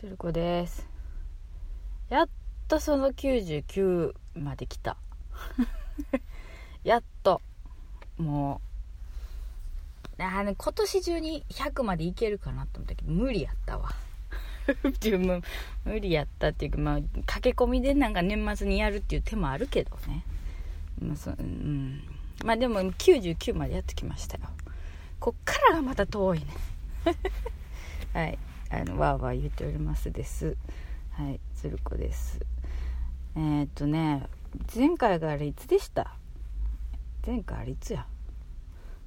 [0.00, 0.88] つるこです。
[2.08, 2.28] やっ
[2.68, 4.96] とその99まで来た。
[6.84, 7.42] やっと。
[8.16, 8.62] も
[10.18, 13.90] うあの今年中に100までいけるかなと思ったけど無理やったわ。
[15.04, 15.42] 自分
[15.84, 20.24] 無理やったっていうかまあ駆け込みでなんか年末にやるっていう手もあるけどね、
[20.98, 22.02] まあそうん、
[22.42, 24.44] まあでも99までやってきましたよ。
[25.18, 26.46] こっからがまた遠いね。
[28.14, 28.38] はい。
[28.70, 30.56] あのわーわー言っておりますです。
[31.12, 32.40] はい鶴子です。
[33.36, 34.26] えー、っとね
[34.74, 36.14] 前回があれいつでした？
[37.26, 38.06] 前回あれいつや？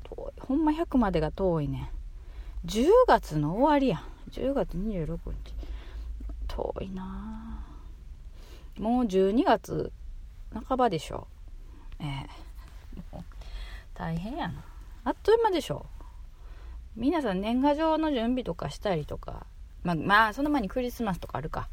[0.04, 1.92] 遠いほんま100までが遠いね。
[2.66, 3.98] 10月の終わりや。
[3.98, 4.02] ん
[4.32, 5.54] 10月26日。
[6.48, 7.64] 遠いな。
[8.78, 9.92] もう12月
[10.68, 11.28] 半ばでしょ。
[12.00, 13.16] ええ。
[13.16, 13.24] もう
[13.94, 14.64] 大変やな。
[15.06, 15.86] あっという間でしょ。
[16.96, 19.46] 皆さん年賀状の準備とかしたりとか
[19.84, 21.68] まあ、まあその前にクリスマスとかあるか。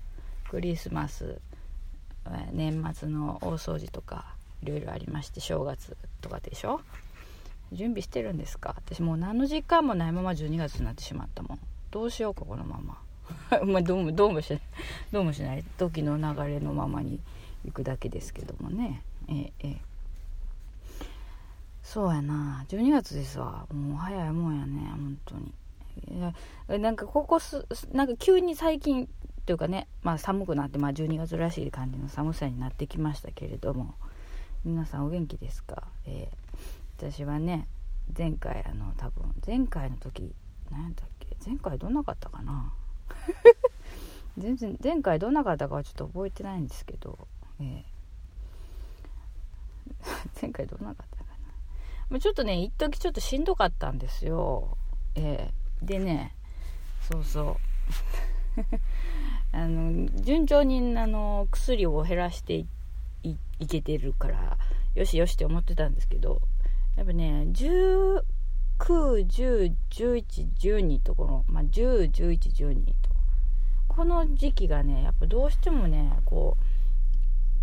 [0.49, 1.41] クリスマス
[2.53, 6.81] 年末の大掃除とかいろいろありまして正月とかでしょ。
[7.73, 8.75] 準備してるんですか。
[8.77, 11.59] 私もう何の実感もないまま12月になってしまったもん。
[11.91, 12.99] どうしようかこのまま。
[13.65, 14.61] まあどうもどうもしない。
[15.13, 15.65] どうもしない。
[15.79, 17.21] 時の流れのままに
[17.65, 19.03] 行くだけですけどもね。
[19.29, 19.81] えええ
[21.85, 22.65] そうやな。
[22.69, 23.67] 12月ですわ。
[23.73, 25.53] もう早いもんやね本当に。
[26.69, 29.09] なんかここすなんか急に最近
[29.47, 33.95] というかね、まあ、寒くなって、まあ、12月らしい感じの寒さになってきましたけれども
[34.65, 37.67] 皆さんお元気ですか、えー、私はね
[38.17, 40.33] 前回あの多分前回の時
[40.71, 41.37] 何やったっけ？
[41.45, 42.73] 前回どんなかったかな？
[44.39, 47.19] 全然前回どんなかったかはちょっと覚えてないんですけど、
[47.61, 47.83] えー、
[50.41, 51.31] 前回どんなかったかな？
[52.11, 54.77] まあちょっとね一時ちょっとしんどかったんですよ。
[55.17, 55.53] えー、
[55.83, 56.35] でね
[57.11, 57.57] そうそう。
[59.53, 62.67] あの順調にあの薬を減らして
[63.23, 64.59] いいけてるから
[64.95, 66.41] よしよしって思ってたんですけど
[66.97, 67.47] やっぱね
[68.79, 73.11] 19101112とこの、まあ、101112と。
[73.89, 76.57] この時期がねやっぱどうしてもねこ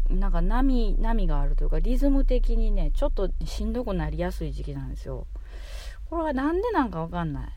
[0.09, 5.25] うなんか波波があるというかリズム的にねちょっとしんどくなりやすい時期なんですよ。
[6.09, 7.56] これはなんでなんかわかんない。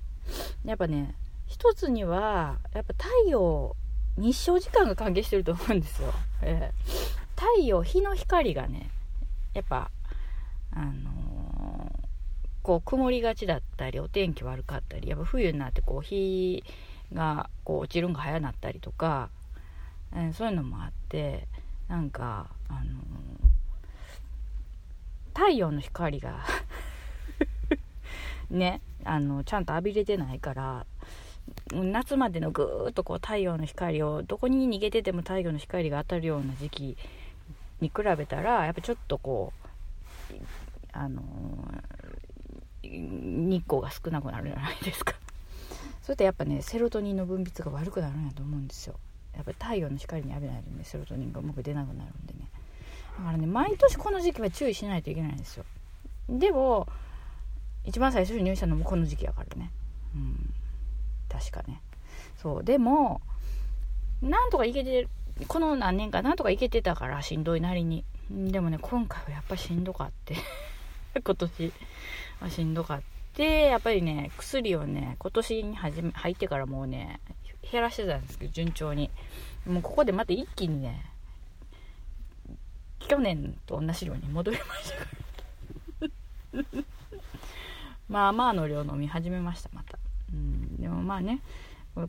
[0.65, 1.15] やっぱね
[1.47, 3.75] 一つにはやっぱ太陽
[4.17, 8.91] 日照時間が関係してると思うんですよ、えー、太陽日の光がね
[9.55, 9.91] やっぱ
[10.73, 12.07] あのー、
[12.63, 16.63] こう曇りがちだったりお天気悪かったりやっぱ冬になってこう日
[17.13, 19.31] がこう落ちるんが早なったりとか、
[20.15, 21.49] えー、そういうのもあって
[21.89, 26.45] なんかあのー、太陽の光が
[28.51, 30.87] ねあのちゃんと浴びれてないから
[31.73, 36.97] 夏までのぐーっとこう太陽の光をどこに逃げてても太陽の光が当たるような時期
[37.81, 39.53] に比べたらやっぱちょっとこ
[40.33, 40.37] う
[40.93, 41.23] あの
[42.83, 45.15] 日光が少なくなるじゃないですか。
[46.03, 48.95] それってやっぱねセロトニンの分泌が悪くなるんやと思うんですよ。
[49.35, 52.49] やっぱり太陽の光に浴びないとねセロトニンがうまく出なくなるんでね。
[53.19, 55.65] だからね毎年この時期は注意しないといけないんですよ。
[56.29, 56.89] でも
[57.85, 59.71] 一番最初に入院したのもこの時期やからね。
[60.15, 60.55] うん。
[61.29, 61.81] 確かね。
[62.37, 62.65] そう。
[62.65, 63.21] でも
[64.23, 65.09] なんとかいけて
[65.49, 68.05] この何年かなんとかいけてたからしんどいなりに。
[68.31, 70.37] でもね今回はやっぱしんどかって。
[71.25, 71.73] 今年
[72.41, 73.03] はしんどかっ
[73.35, 73.65] て。
[73.67, 77.21] やっぱりね薬をね今年に始め入ってからもうね
[77.71, 79.11] 減らしてたんですけど順調に。
[79.67, 81.05] もうここでまた一気にね
[82.99, 87.00] 去年と同じ量に戻りましたから。
[88.11, 89.99] まあまあの量飲み始めましたまた。
[90.33, 91.41] うんでもまあね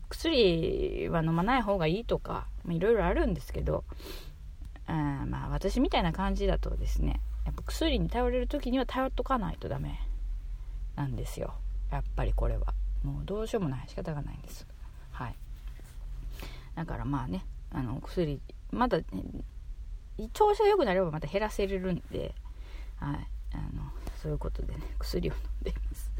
[0.08, 3.84] 薬は飲まない方がいいとかいろいろあるんですけど
[4.86, 4.92] あ
[5.26, 10.00] まあ私みたいな感じだとですねやっぱ薬に頼れる時には頼っとかないとダメ
[10.96, 11.54] なんですよ。
[11.90, 12.74] やっぱりこれは。
[13.02, 14.66] もうどうしようもない仕方がないんです。
[15.10, 15.34] はい。
[16.76, 18.40] だからまあねあの薬
[18.70, 19.04] まだ、ね、
[20.32, 22.34] 調子が良くなればまた減らせれるんで
[22.96, 23.28] はい。
[23.54, 23.82] あの
[24.22, 26.12] そういうことでね薬を飲んでいます。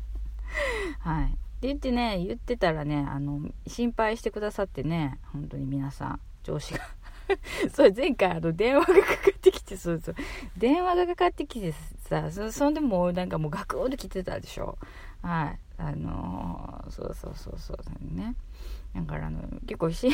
[0.98, 1.26] はい。
[1.26, 1.28] っ
[1.62, 6.80] て言ってね言ってたらねあの心配してくださってね本当に皆さん調子が。
[7.72, 10.14] それ前回あの電話がかかってきてそうそう。
[10.56, 11.72] 電話がかかってきて
[12.08, 14.76] さそそんでもうなんかもうガクッと来てたでしょ。
[15.22, 15.58] はい。
[15.78, 18.34] あのー、そうそうそうそうね。
[18.96, 20.12] だからあの結構心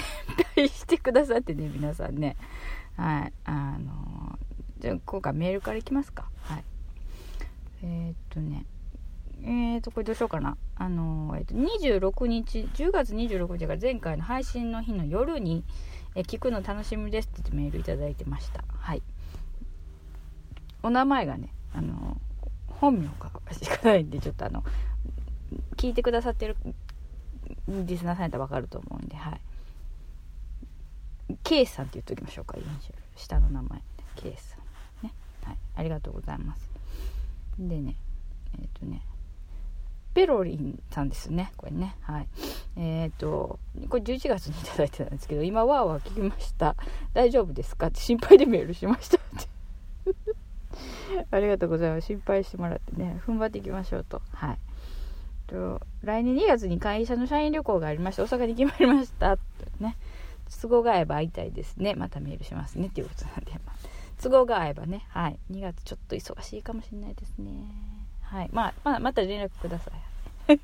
[0.54, 2.36] 配してくださってね皆さんね。
[2.98, 3.32] はい。
[3.44, 6.28] あのー、じゃあ今回メールからいきますか。
[6.42, 6.64] はい。
[7.82, 8.66] えー、っとね
[9.42, 10.56] えーと、これどうしようかな。
[10.74, 15.62] あのー、えっ、と、26日、10月26日が前回の配信の日の夜に、
[16.16, 18.64] え、聞くの楽しみですってメールいただいてました。
[18.68, 19.02] はい。
[20.82, 22.20] お名前がね、あの
[22.66, 24.64] 本名がしかないんで、ちょっとあの、
[25.76, 26.56] 聞いてくださってる
[27.68, 29.40] リスナーさんやったらわかると思うんで、はい。
[31.44, 32.56] ケイさんって言っておきましょうか、
[33.16, 33.82] 下の名前。
[34.16, 34.56] ケイさ
[35.02, 35.06] ん。
[35.06, 35.12] ね。
[35.44, 35.58] はい。
[35.76, 36.67] ありがとうございます。
[37.58, 37.96] でね、
[38.58, 39.02] えっ、ー、とね、
[40.14, 41.96] ペロリンさんですね、これね。
[42.02, 42.28] はい。
[42.76, 43.58] えっ、ー、と、
[43.88, 46.76] これ11月に頂いてたんですけど、今、わーわー聞きました。
[47.14, 47.88] 大丈夫ですか？
[47.88, 49.48] って心配でメールしましたって。
[51.30, 52.06] ありがとうございます。
[52.06, 54.22] 心配してもらってね、踏ん張っていきましょうと。
[54.32, 54.58] はい。
[55.48, 59.38] と来年2月に会社の社員旅行がありまして、大阪に決まりました。
[59.80, 59.96] ね。
[60.60, 61.94] 都合が合えば会いたいですね。
[61.94, 62.86] またメールしますね。
[62.88, 63.77] っていうことなんで、まあ、
[64.22, 65.38] 都合が合えばね、はい。
[65.50, 67.52] 2月ちょっと忙しいかもしれないですね。
[68.22, 68.50] はい。
[68.52, 69.94] まあ、まあ、また連絡ください。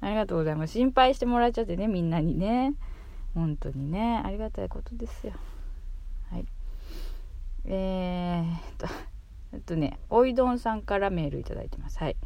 [0.00, 0.74] ありがとうございます。
[0.74, 2.74] 心配してもらっちゃってね、みんなにね。
[3.34, 5.32] 本当にね、ありがたいことですよ。
[6.30, 6.46] はい。
[7.64, 8.86] えー、っと、
[9.52, 11.98] えっとね、おいどんさんからメールいただいてます。
[11.98, 12.16] はい。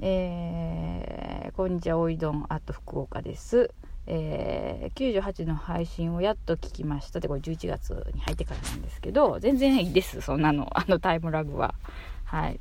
[0.00, 3.72] えー、こんにちは、おいどん、あと福岡です。
[4.06, 7.20] えー、98の配信をやっと聞きました。
[7.20, 10.68] でこれ11月に入ってからなんですけど全然いいですそんなの。
[10.76, 11.74] あのタイムラグは。
[12.24, 12.60] はい。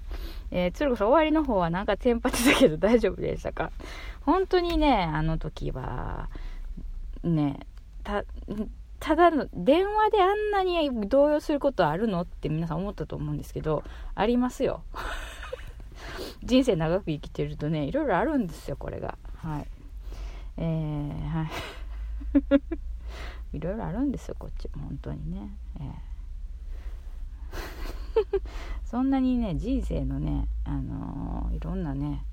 [0.52, 3.72] えー、鶴子さん終わりの方はなんかテンパってたけど 大丈夫でしたか？
[4.22, 6.30] 本当にねあの時は
[7.24, 7.60] ね
[8.04, 8.24] た
[9.00, 13.84] ただの電話であんなに動揺することあるのって皆さん思ったと思うんですけど
[14.16, 14.84] ありますよ。
[16.44, 19.18] 人生長く生きてるとねいろいろあるんですよこれが。
[19.38, 19.68] はい。
[20.58, 21.48] えー、はい。
[23.58, 26.14] いろいろあるんですよこっち本当にね、えー。
[28.86, 32.24] そんなにね人生のね、あのー、いろんなね、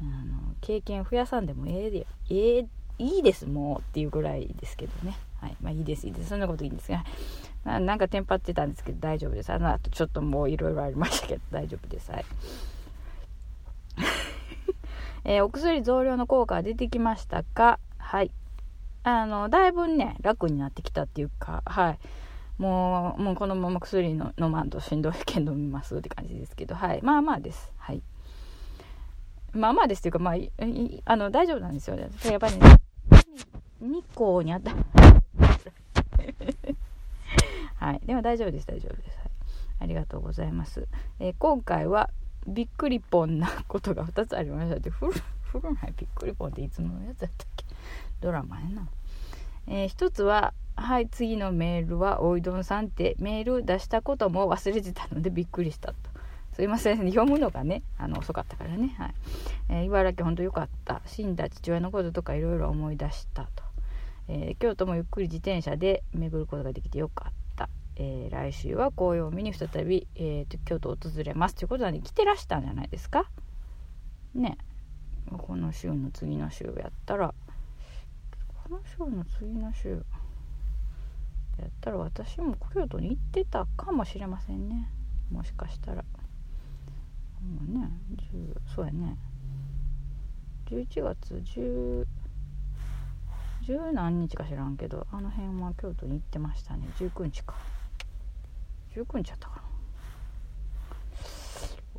[0.00, 2.66] あの経験増やさんでもええでええ
[2.98, 5.16] いいですもうっていうぐらいですけどね。
[5.40, 5.56] はい。
[5.60, 6.28] まあいいですいいです。
[6.28, 7.04] そんなこといいんですが
[7.64, 9.52] ななんかテンパってたんですけど大丈夫です。
[9.52, 12.10] あの後ちょっともういろいろありましたけど大丈夫です。
[12.10, 12.24] はい。
[15.24, 17.78] えー、お薬増量の効果は出てきましたか？
[17.98, 18.30] はい。
[19.04, 21.98] あの、だいぶね、楽になってきたっていうか、はい。
[22.58, 27.02] もう、もうこのまま薬の飲まんとしんどいけん飲みますって感じですけど、はい。
[27.02, 27.72] まあまあです。
[27.78, 28.02] はい。
[29.52, 30.34] まあまあですっていうか、まあ、
[31.04, 32.08] あの、大丈夫なんですよね。
[32.24, 32.76] やっぱりね、
[33.80, 34.72] 日光にあった。
[37.76, 38.00] はい。
[38.06, 39.18] でも大丈夫です、大丈夫です。
[39.18, 39.28] はい。
[39.80, 40.86] ありがとうございます。
[41.18, 42.08] えー、今回は、
[42.46, 44.76] びっくりぽんなことが2つありました。
[44.76, 45.12] って古
[45.44, 47.64] 古ないびっくりぽんっていつのやつだったっけ？
[48.20, 48.88] ドラマやな、
[49.66, 55.94] えー、1つははい次のメールはおいどんさんってメール出したことも忘れてたのでびっくりしたと。
[56.54, 58.94] すいません読むのがねあの遅かったからね。
[58.98, 59.14] はい、
[59.70, 61.00] えー、茨城ほんとよかった。
[61.06, 63.62] 死んだ父親のこととかいろいろ思い出したと、
[64.28, 67.41] えー、京都もゆっくり自転車で巡ることができてよかった。
[67.96, 73.26] えー、来週は紅葉を見に再び、えーと、京都を訪れますということなんで来てらしたんじゃないですか？
[74.34, 74.56] ね。
[75.30, 77.34] この週の次の週やったら
[78.64, 80.04] この週の次の週
[81.58, 84.88] やったら私も京都に行ってたかもしれませんね。
[85.30, 86.02] もしかしたら。
[86.02, 86.02] も
[87.68, 87.90] うね。
[88.74, 89.16] そうやね。
[90.66, 92.06] 11月10
[93.62, 96.88] 十何日か知らんけどあの辺は京都に行ってましたね。
[96.98, 97.54] 19日か。
[98.94, 99.62] 19日やったか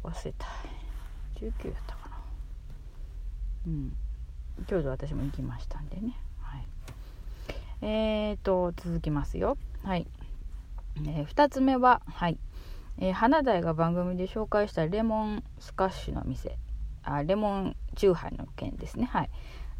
[0.03, 0.09] な。
[0.11, 0.47] 忘れた。
[1.35, 2.17] 19やったかな。
[3.67, 3.97] うん。
[4.67, 6.15] 京都私も行きましたんでね。
[6.39, 6.67] はい。
[7.81, 9.57] えーと続きますよ。
[9.83, 10.07] はい、
[11.05, 12.37] えー、2つ目ははい。
[12.99, 16.57] えー、花大が番組で紹介したレモンスカッシュの店。
[17.03, 19.05] あレモンチューハイの件ですね。
[19.05, 19.29] はい、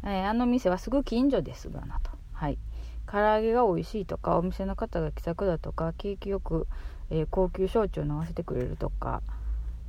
[0.02, 2.10] えー、あの店はすぐ近所ですがなと。
[2.32, 2.58] はい。
[3.06, 6.66] 唐揚げが美味しいとかお店の方が気さくだとか景気よく
[7.10, 9.22] えー、高級焼酎を飲ませてくれるとか、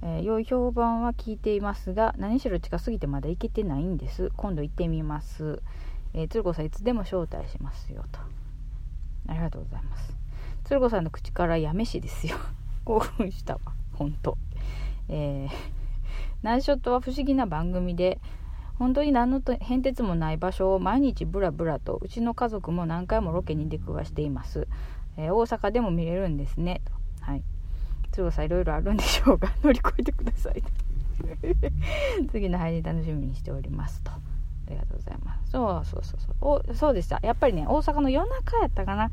[0.02, 4.32] えー、良い評判は聞いていますが何しろ近すぎてまだ行けてないんです。
[4.36, 5.62] 今度行ってみます、
[6.14, 8.20] えー、鶴子さんいつでも招待しますよと。
[9.28, 10.16] ありがとうございます。
[10.66, 12.38] 鶴子さんの口からやめしですよ。
[12.86, 13.60] 興奮したわ。
[13.94, 14.38] 本当。
[15.10, 15.52] えー、
[16.44, 18.20] ナイショットは不思議な番組で
[18.78, 24.68] 本当に何の変哲もない場所を毎日ブラブラとうちの家族も何回もロケに出くわしています、
[25.18, 26.82] えー、大阪でも見れるんですね。
[27.26, 27.44] はい。
[28.12, 30.64] 強さいろいろあるんでしょうが 乗り越えてください。
[32.32, 34.12] 次の配信楽しみにしておりますと。
[34.12, 34.20] あ
[34.70, 35.52] りがとうございます。
[35.52, 36.36] そうそうそうそう。
[36.42, 37.20] おそうでした。
[37.24, 39.10] やっぱりね大阪の夜中やったかな？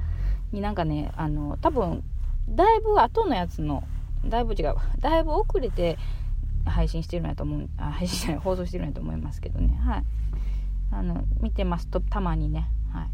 [0.53, 2.05] になんかねあの多分
[2.49, 3.83] だいぶ後のやつの
[4.25, 5.97] だいぶ違うだいぶ遅れて
[6.67, 9.75] 配信してるんやと思うあ配信じゃない放送してるんやと思いますけどね。
[9.83, 10.05] はい。
[10.91, 12.69] あの見てますとたまにね。
[12.93, 13.11] はい。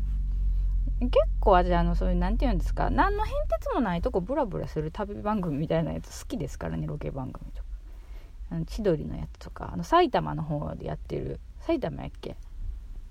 [1.00, 7.68] 結構私あのそういう何て言うんですか何の変哲もないとこブラブラする旅番組みたいなやつ好きですからねロケ番組とか。
[8.50, 12.36] あの千鳥のやつとかあの埼玉の方でやってる埼玉やっけ？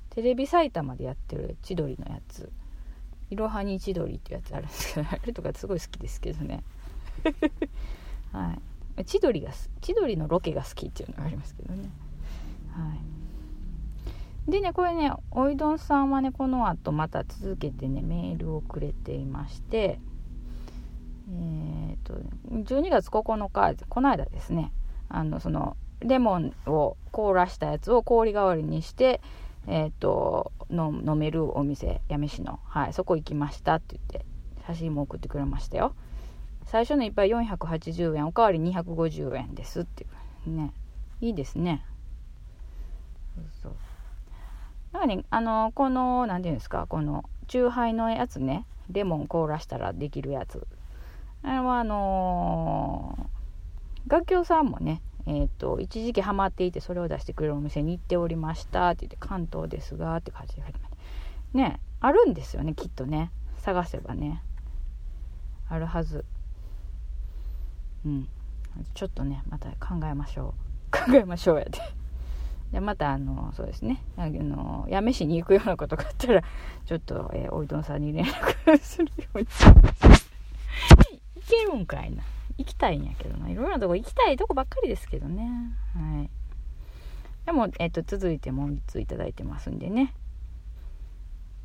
[0.09, 2.51] テレビ埼玉でやってる千鳥のやつ。
[3.29, 6.63] いろはに千鳥ってやつあるんですけど あれとかすごい好きですけどね。
[8.31, 8.57] は
[8.97, 9.05] い。
[9.05, 9.51] 千鳥が
[9.81, 11.89] 千鳥のロケが好きっていうのがありますけどね。
[12.71, 13.16] はい。
[14.47, 19.99] でねこれねおいどんさんはねこの後また続けてねメールをくれていまして
[21.29, 22.13] えっ、と
[22.51, 24.71] 12月9日この間ですね
[25.09, 29.19] あのそのレモンを凍らしたやつを氷代わりにして
[29.67, 34.25] えっ、と飲めるお店八女市の、はい、そこ行きましたって言って
[34.65, 35.93] 写真も送ってくれましたよ。
[36.65, 40.07] 最初の一杯480円おかわり250円ですってい
[40.47, 40.73] うね
[41.21, 41.85] いいですね。
[43.35, 43.86] そうそう。
[44.97, 50.65] なんかねあのこの何て言うんですかこのチューハイのやつねレモン凍らしたらできるやつ
[51.43, 60.95] あれはあのー、楽器さんもねえっ、ー、と、一時期ハマっていて、それを出してくれるお店に行っておりましたって言って、関東ですが、って感じで始まて。
[61.53, 63.29] ね、あるんですよね、きっとね。
[63.57, 64.41] 探せばね。
[65.67, 66.23] あるはず。
[68.05, 68.29] うん。
[68.93, 70.53] ちょっとね、また考えましょ
[70.93, 70.95] う。
[71.11, 71.81] 考えましょうやで。
[72.71, 76.41] でまたあのそうですねあの八女市に行くようなことがあったら
[76.85, 80.17] ちょっと、えー、おいどんさんに連絡するように行
[81.47, 82.23] けるんかいな
[82.57, 83.49] 行きたいんやけどな。
[83.49, 85.47] いろんなとこ行きたいとこばっかりですけどね。
[85.93, 86.29] はい。
[87.45, 90.13] でも、えっと、続いてもう1ついただいてますんでね。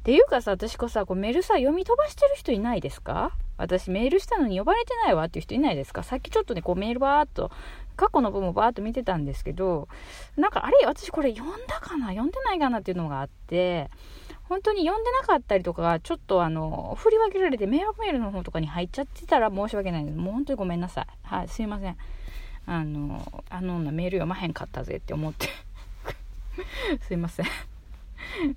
[0.02, 3.30] っていうかさ、私こさ、こうメールさ、読み飛ばしてる人いないですか？
[3.56, 6.02] 私メールしたのに呼ばれてないわっていう人いないですか？
[6.02, 7.52] さっきちょっとね、こうメールバーっと、
[7.94, 9.86] 過去の分もバーっと見てたんですけど、
[10.36, 12.08] なんかあれ私これ読んだかな？
[12.08, 13.90] 読んでないかなっていうのがあって、
[14.48, 20.18] 本当に読んでなかったりとか、ちょっとあの、振り分けられて迷惑メールの方とかに入っちゃってたら申し訳ないです。
[20.18, 21.06] もう本当にごめんなさい。
[21.22, 21.96] はい、すいません。
[22.66, 25.48] あの、あの女メール読まへんかったぜって思って
[27.06, 27.46] すいません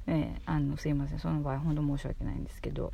[0.08, 1.20] ね あの、すいません。
[1.20, 2.94] その場合、本当申し訳ないんですけど、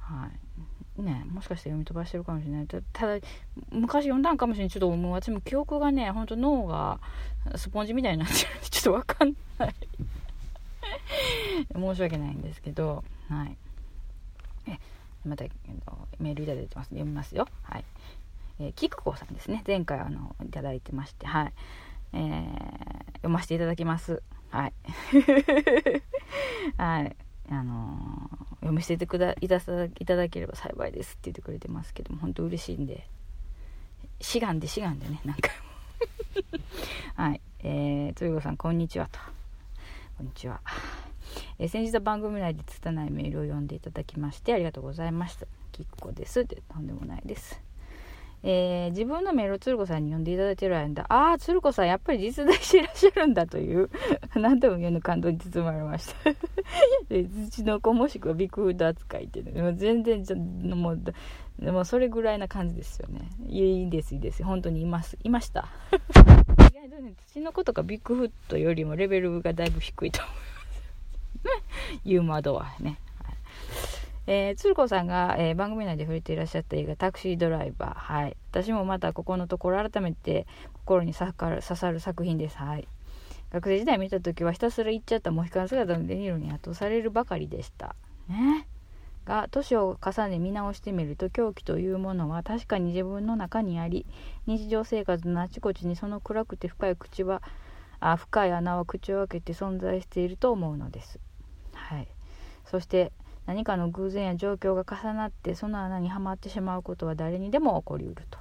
[0.00, 1.02] はい。
[1.02, 2.66] ねもしかして読み飛ばしてるかもしれない。
[2.66, 3.26] ただ、
[3.70, 4.70] 昔読んだんかもしれない。
[4.70, 7.00] ちょっともう私も記憶がね、ほんと脳が
[7.56, 9.74] スポンジみたいになってるんで、 ちょっとわかんない
[11.74, 13.56] 申し訳ないんですけど、はい。
[14.66, 14.78] え、
[15.24, 15.44] また、
[16.18, 16.88] メールいただいてます。
[16.88, 17.48] 読みますよ。
[17.62, 17.84] はい。
[18.60, 19.64] えー、キクコさんですね。
[19.66, 21.52] 前回、あの、いただいてまして、はい。
[22.12, 24.22] えー、読ませていただきます。
[24.54, 24.72] はい。
[26.78, 27.16] はい。
[27.50, 33.08] あのー、読み捨ててくだいただければ幸いですって言ってくれてますけども、本当嬉しいんで、
[34.20, 35.64] 志願で志願でね、何回も
[37.16, 37.40] はい。
[37.64, 39.18] えー、つゆさん、こんにちはと。
[40.18, 40.60] こんにちは。
[41.58, 45.48] えー、先日は番組内で拙いメールを読んでいただきましてありがとうございました。
[45.72, 46.42] きっこです。
[46.42, 47.60] ってとんでもないです。
[48.46, 53.88] えー、自分のメールを鶴子さんに読んでいただいてる間、 ああ、鶴子さんやっぱり実在していらっしゃるんだという、
[54.36, 56.30] 何とも言えぬ感動に包まれました。
[57.48, 63.30] 土の子もしくはビッグフード扱いっていうの、全然じゃ、もう、もそれぐらいな感じですよね。
[63.46, 64.44] いいです、いいです。
[64.44, 65.16] 本当にいます。
[65.22, 65.66] いました。
[65.90, 72.00] 意外とね、土の子とかビッグフットよりもレベルがだいぶ低いと思います。
[72.04, 72.98] ユーモア度はね。
[74.26, 77.94] えー、鶴子さんが、えー、番組内で触れていらっしゃった映画、タクシードライバー。
[77.94, 78.36] はい。
[78.50, 82.56] 私もまたここのところ改めて心に刺さる作品です。
[82.56, 82.88] はい。
[83.50, 87.94] 学生時代見た時はひたすら行っちゃったモヒカン姿のデニーロに圧倒されるばかりでした。
[88.28, 88.66] ね。
[89.24, 94.06] が年を重ね見直してみると狂気というものは確かに自分の中にあり
[94.46, 97.42] 日常生活のあちこちにその暗くて深い口は
[98.00, 101.18] あ深い穴は口を開けて存在していると思うのです。
[101.72, 102.08] はい、
[102.66, 103.12] そして
[103.46, 108.38] 何かの偶然や状況が重なってその穴にはまってしまうことは誰にでも起こりうると。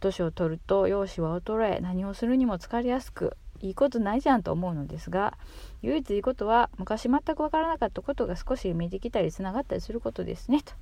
[0.00, 5.38] 年を取ると容姿は衰え何をするにも疲れやすくいいことないじゃんと思うのですが
[5.82, 10.74] 唯一いいことは昔全く分からなかったことが少し見えてきたりつながったりすることですねと。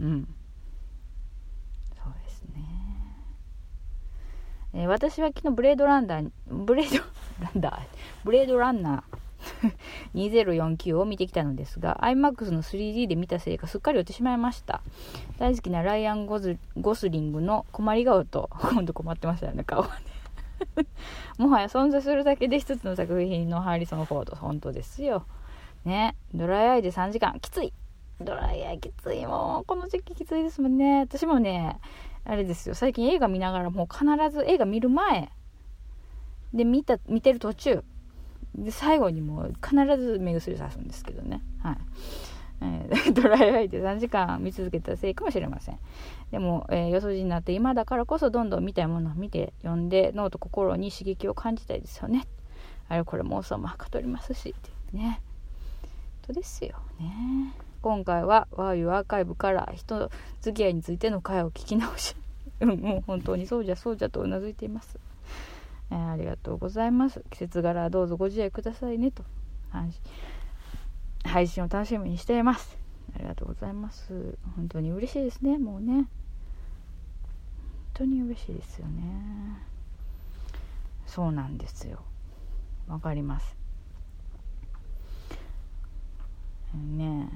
[0.00, 0.28] うん。
[1.96, 2.64] そうですね、
[4.74, 7.04] えー、私は昨日ブレードランダーブレード
[7.42, 7.80] ランダー
[8.24, 9.23] ブレードランナー
[10.14, 14.80] 2049を見てきたのですが iMAX の 3D で見たせいかすっかり落ちてしまいました
[15.38, 20.14] 大好きなライアンゴズ・ゴスリングの困り顔と 今度困ってましたよね顔はね
[21.38, 24.36] もはや存在するだけで一つの作品のハリソン・フォード。
[24.36, 25.26] 本当ですよ。
[25.84, 26.16] ね。
[26.32, 27.38] ドライアイで3時間。
[27.40, 27.72] きつい。
[28.20, 29.26] ドライアイきつい。
[29.26, 31.00] もう、この時期きついですもんね。
[31.00, 31.78] 私もね、
[32.24, 32.74] あれですよ。
[32.74, 35.30] 最近映画見ながらもう必ず映画見る前、
[36.54, 37.82] で見た見てる途中
[38.56, 41.42] で最後にもう必ず目薬さすんですけどね。
[41.62, 41.76] はい。
[42.60, 45.78] えー、 ドライアイで3時間見続けたせいかもしれません。
[46.30, 52.26] でも、えー、よそじになって今だからこそどんどん見たいものを見て読んで脳と心に刺激を感じたいですよね。
[52.88, 55.20] あれこれ妄想もはかどりますしってね。
[56.22, 57.54] とですよね。
[57.82, 62.16] 今回はワーユーアーカイブから人付き合いについての会を聞き直し。
[62.64, 64.98] もう本当にそうじゃそうじゃとうなずいています、
[65.90, 67.22] えー、ありがとうございます。
[67.30, 69.24] 季節柄どうぞご自愛くださいねと。
[71.24, 72.78] 配信を楽しみにしています。
[73.16, 74.38] ありがとうございます。
[74.56, 75.58] 本当に嬉しいですね。
[75.58, 75.94] もうね。
[75.94, 76.06] 本
[77.94, 79.02] 当に嬉しいですよね。
[81.06, 82.00] そうなんですよ。
[82.88, 83.56] わかります。
[86.74, 87.30] ね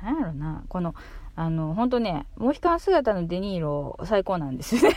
[0.00, 0.04] え。
[0.04, 0.64] なんやろな。
[0.68, 0.94] この
[1.36, 4.96] あの本当ねモヒカン姿のデニーロ最高なんですよね。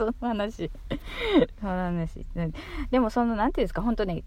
[0.00, 0.70] その話。
[1.60, 2.24] その話。
[2.90, 4.24] でもその何ていうんですか本当ね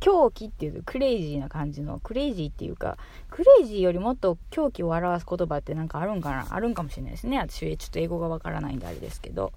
[0.00, 2.96] 狂気っていうクレイジーな感じのクレイジーっていうか
[3.28, 7.38] クレイジーよりもっと狂気を表す言葉ってなんかあるんかなあるんかもしれないですね。
[7.38, 9.52] 私ちょっと英語がわからないんであれですけど。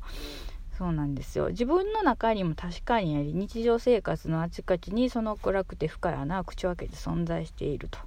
[0.77, 1.47] そうなんですよ。
[1.47, 7.97] 自分の中にも確かにあり日常生活のあちこちにその暗くて深い穴を口を開けて存在していると。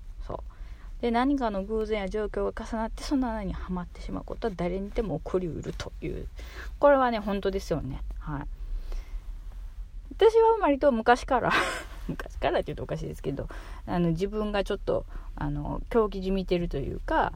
[1.01, 6.27] で何かの偶然や状況が重なってその穴にはまってしまうことは誰にでも起こりうるという。
[6.79, 8.03] これはね本当ですよね。
[8.19, 8.47] はい。
[10.17, 11.51] 私は割と昔から
[12.07, 13.49] 昔からって言うとおかしいですけど
[13.87, 17.33] あの自分がちょっとあの狂気じみてるというか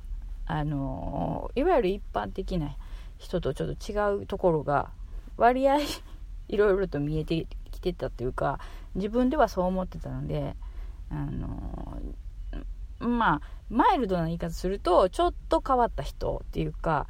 [0.47, 2.77] あのいわゆる一般的な
[3.17, 4.91] 人とちょっと違うところが
[5.39, 5.79] 割合
[6.49, 8.61] いろいろと見えてきてたというか
[8.95, 10.55] 自分ではそう思ってたので
[11.11, 11.99] あの
[12.99, 17.07] まあマイルドな言い方するとちょっと変わった人っていうか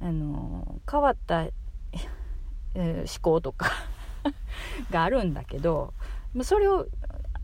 [0.00, 1.44] あの変わった、
[2.74, 3.70] えー、思考とか
[4.90, 5.94] があるんだけど
[6.42, 6.86] それを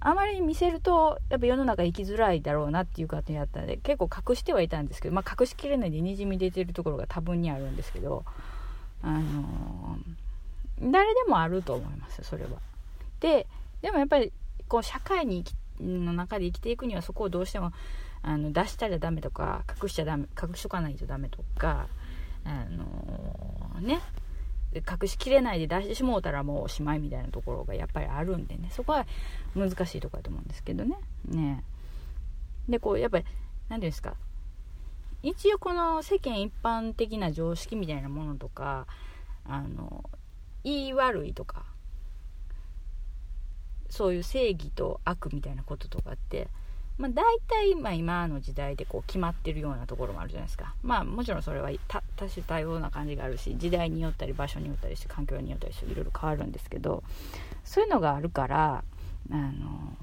[0.00, 8.24] あまり見せるとやっぱ世の中生きづらいだろうなっていう感じやったんで結構隠してはいたんですけど、まあ、隠しきれないでにじみ出てるところが多分にあるんですけど
[9.02, 12.50] あのー、誰でもあると思いますそれは。
[13.20, 13.46] で
[13.82, 14.32] でもやっぱり
[14.68, 15.44] こう社会に
[15.80, 17.72] の中で生きていくにはそこをどうしても
[18.22, 21.88] あの出したらダメとか隠しちゃダメ隠しとかないとダメとか
[22.44, 24.00] あのー、ね
[24.74, 28.68] 隠しきれないで出してしもうたらもうおしまいみたいなところがやっぱりあるんでね。
[28.70, 29.04] そこは
[29.56, 30.96] 難しいとこだと思うんですけどね。
[31.24, 31.64] ね。
[32.68, 33.34] でこうやっぱり何て
[33.68, 34.14] 言うんですか。
[35.22, 38.86] 一応この世間一般的な常識みたいなものとか
[39.44, 40.08] あの
[40.62, 41.64] 言い悪いとか
[43.90, 46.48] そういう正義と悪みたいなこととかって
[47.00, 50.74] まあ、大体、まあ、今の時代でこう決まってるようなところもあるじゃないですか。
[50.82, 57.02] まあ、もちろんそれは多種多様な感じがあるし、時代によったり場所によったりして、環境によったりしていろいろ変わるんですけど、
[57.64, 58.84] そういうのがあるから、
[59.30, 59.96] あの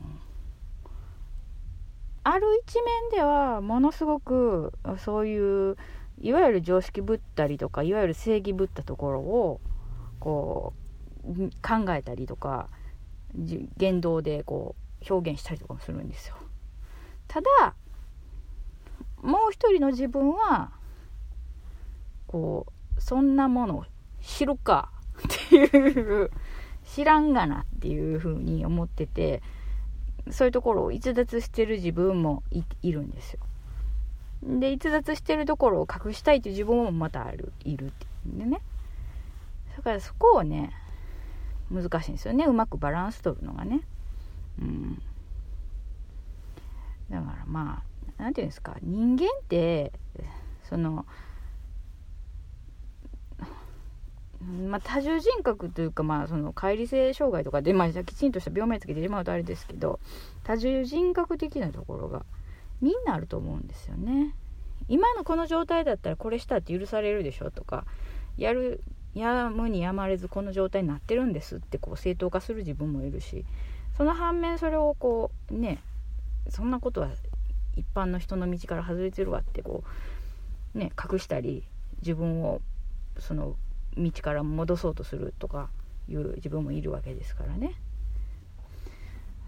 [2.23, 5.78] ある一面ではものすごくそういう
[6.19, 9.62] いわゆる常識ぶったりとかいわゆる正義ぶったところを
[10.19, 10.73] こ
[11.26, 12.69] う考えたりとか
[13.36, 16.36] 言動でこう表現したりとかもするんですよ。
[17.28, 17.76] ただ
[19.22, 20.72] もう一人の自分は
[22.28, 23.86] こうそんなものを
[24.22, 24.92] 知るか
[25.50, 26.32] っていう
[26.86, 29.42] 知らんがなっていうふうに思ってて
[30.30, 33.40] そういうところを逸脱してる自分もいるんですよ。
[34.44, 38.62] で逸脱してるところを隠したいという自分もまたあるいるっていうんでね
[39.76, 40.72] だからそこをね
[41.72, 43.82] 難しいんですよねうまくバランス取るのがね。
[44.62, 45.02] うん
[47.10, 49.92] だからまあ何て言うんですか人間って
[50.64, 51.06] その
[54.70, 60.00] まあ、多重人格というか、まあ、その乖離性障害とかで、まあ、きちんとした病名つけてしまうとあれですけど
[60.44, 62.24] 多重人格的なところが
[62.82, 64.36] みんなあると思うんですよね。
[64.88, 67.86] 今のこの状態だったらこれしたって許されるでしょとか
[68.38, 68.84] やる
[69.20, 73.46] やむにやまれずこの状態になってるんですってこう正当化する自分もいるし
[73.96, 75.80] その反面それをこうね
[76.50, 77.10] そんなことは
[77.76, 79.84] 一般の人の道から外れてるわってこ
[80.76, 81.64] うね隠したり
[82.02, 82.62] 自分を
[83.20, 83.56] その
[83.98, 85.70] 道から戻そうとするとか
[86.08, 87.74] いう自分もいるわけですからね。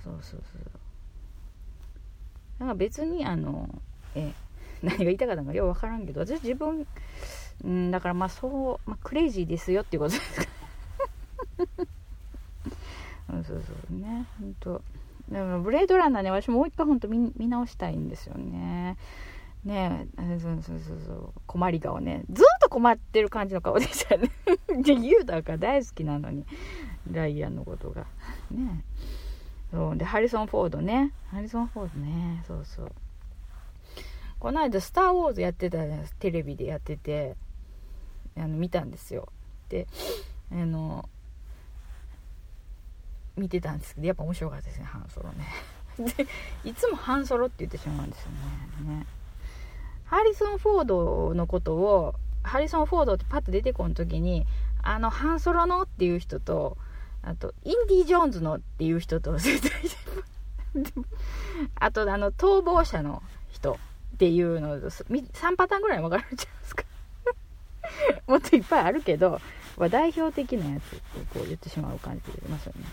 [0.03, 0.61] そうそうそう
[2.59, 3.69] だから別にあの
[4.15, 4.33] え
[4.81, 6.87] 何が言いたかったのかよう分からんけど私自分
[7.63, 10.47] うんだからまあそう、まあ、クレイジーですよっていうことですか。
[13.29, 14.25] そ うそうそうね。
[14.39, 14.81] 本当。
[15.29, 18.97] でもブレードランナーね私もう一回ほんと見直したいんですよね。
[19.63, 20.39] ねえ。
[20.39, 21.33] そうそうそうそう。
[21.45, 22.23] 困り顔ね。
[22.31, 24.31] ずっと困ってる感じの顔でしたね。
[24.81, 26.45] でユーが大好きなのに。
[27.11, 28.05] ライアンのことが。
[28.51, 28.83] ね
[29.71, 29.97] そう。
[29.97, 31.11] でハリソン・フォードね。
[31.29, 32.43] ハリソン・フォードね。
[32.47, 32.91] そうそう。
[34.39, 35.79] この間「スター・ウォーズ」やってた
[36.19, 37.35] テレビでやってて。
[38.37, 39.29] あの見たんですよ。
[39.69, 39.87] で
[40.51, 41.07] あの
[43.35, 45.45] 見てたんですけどやっぱ面白かったですねハンソロね。
[46.17, 46.27] で
[46.69, 48.31] いつもハンソロって言ってしまうんですよ
[48.85, 48.95] ね。
[48.99, 49.05] ね。
[50.05, 54.47] ハリソン・フォードのことをハリソン・フォードってパッと出てこん時に
[54.81, 56.77] あのハンソロのっていう人と
[57.21, 59.35] あとインディ・ジョーンズのっていう人と
[61.75, 63.73] あとあの逃亡者の人
[64.15, 66.83] っていうの3パターンぐらい分かれちゃうんですか。
[68.29, 69.41] もっといっぱいあるけど、
[69.75, 70.99] まあ、代表的なやつって
[71.33, 72.85] こう言ってしまう感じでますよね。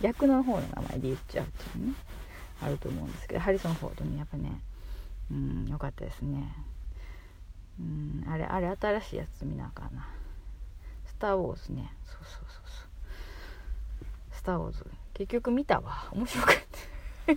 [0.00, 1.94] 逆の方の名前で言っちゃうっていうね。
[2.62, 4.62] あると思うんですけどハリソン・フォードにやっぱね
[5.30, 6.54] うんよかったですね。
[7.80, 10.08] うんあれあれ新しいやつ見なあかんな。
[11.04, 11.92] スター・ウォーズね。
[12.04, 12.88] そうそうそうそう。
[14.30, 14.86] スター・ウォーズ。
[15.14, 16.08] 結局見たわ。
[16.12, 17.36] 面白かった。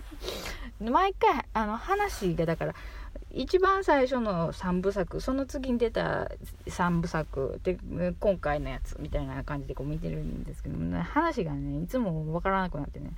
[0.90, 2.74] 毎回あの話がだから
[3.32, 6.30] 一番最初の3部作その次に出た
[6.66, 7.78] 3部作で
[8.18, 13.12] 今回のやつみたいな感じでこう見てるんですけど、ね、話がねいつもわからなくなってね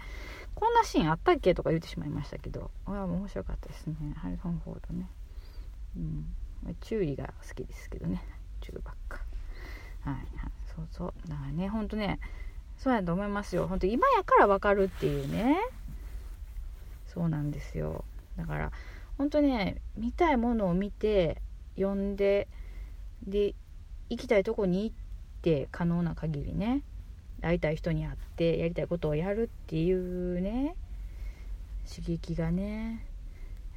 [0.55, 3.95] こんなシーンあったっけとか言ってしまいましたけど面白かったですね。
[4.17, 5.09] ハリソン・フォードね。
[5.97, 6.27] うん。
[6.83, 8.23] 注意が好きですけどね。
[8.61, 9.19] 中ばっか
[10.03, 10.25] はい、はい、
[10.77, 11.29] そうそう。
[11.29, 12.21] だからねほんとね
[12.77, 13.67] そうやと思いますよ。
[13.67, 15.57] ほんと今やからわかるっていうね。
[17.07, 18.05] そうなんですよ。
[18.37, 18.73] だから
[19.19, 21.41] 本当ね見たいものを見て
[21.77, 22.49] 読んで
[23.27, 23.55] で
[24.11, 24.97] 行きたいとこに行っ
[25.43, 26.83] て可能な限りね
[27.41, 30.77] 会いたい人に会ってやりたいことをやるっていうね
[31.89, 33.07] 刺激がね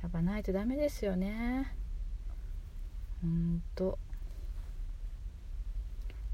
[0.01, 1.73] やっぱないとダメですよね。
[3.23, 3.97] ほんと。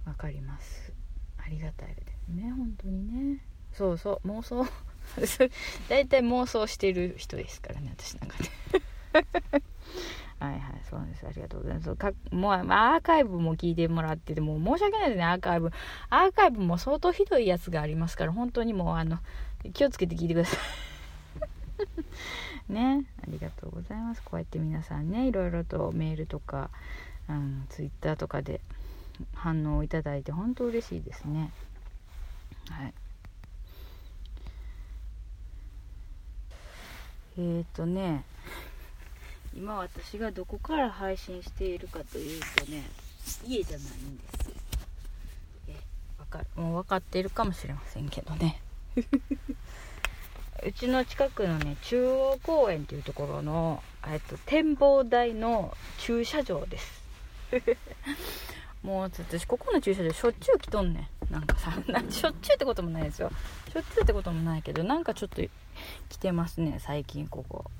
[0.05, 0.91] わかります。
[1.37, 3.45] ありがたいですね本当にね。
[3.71, 4.65] そうそう妄想。
[5.87, 8.49] 大体妄想してる人ですからね私なんかね。
[10.39, 11.27] はいはいそうです。
[11.27, 11.95] ありがとうございます。
[11.95, 15.23] かもうアーカイブも聞いてもらっててもう申し訳ないですね。
[15.23, 15.71] アーカイブ。
[16.09, 19.19] アーカイブも相当ひどいやつがありますから本当にもうあの
[19.73, 20.59] 気をつけて聞いてください。
[22.73, 23.05] ね。
[23.21, 24.23] ありがとうございます。
[24.23, 26.71] こうやって皆さんねいろいろとメールとか
[27.27, 28.61] あのツイッターとかで
[29.35, 31.51] 反応をいただいて本当嬉しいですね。
[32.69, 32.93] はい。
[37.37, 38.23] えっ、ー、とね。
[39.55, 42.83] 今私がどこから配信しているかというとね
[43.45, 44.51] 家じゃないんです
[45.67, 45.75] え
[46.19, 48.61] わかもう分かってるかもしれませんけどね。
[50.63, 57.01] うちの近くのね中央公園っていうところの、えっと、展望台の駐車場です。
[58.83, 61.33] もう私ここの駐車場しょっちゅう来とんねん。
[61.33, 61.71] なんかさ
[62.09, 63.31] しょっちゅうってこともないですよ。
[63.71, 65.41] しょっちゅうってこともないけどなんかちょっと
[66.09, 67.71] 来てますね最近ここ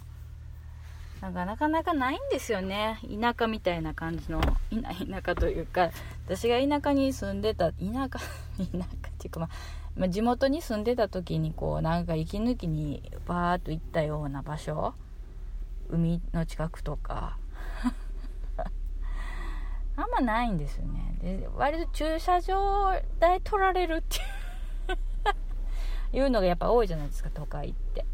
[1.22, 3.00] なかなかなかないんですよね。
[3.22, 4.58] 田舎みたいな感じの田
[5.24, 5.92] 舎というか
[6.26, 8.22] 私が田舎に住んでた田舎 田舎っ
[9.20, 9.50] ていうか、まあ、
[9.96, 14.96] ま、地元に住んでた時にこうなんか息抜きにバーッと行ったような場所？
[15.90, 17.38] 海の近くとか？
[19.96, 21.18] あんまないんですよね。
[21.22, 24.20] で割と駐車場代取られるってい
[26.20, 28.06] う いうのがやっぱ多いじゃないですか都会って。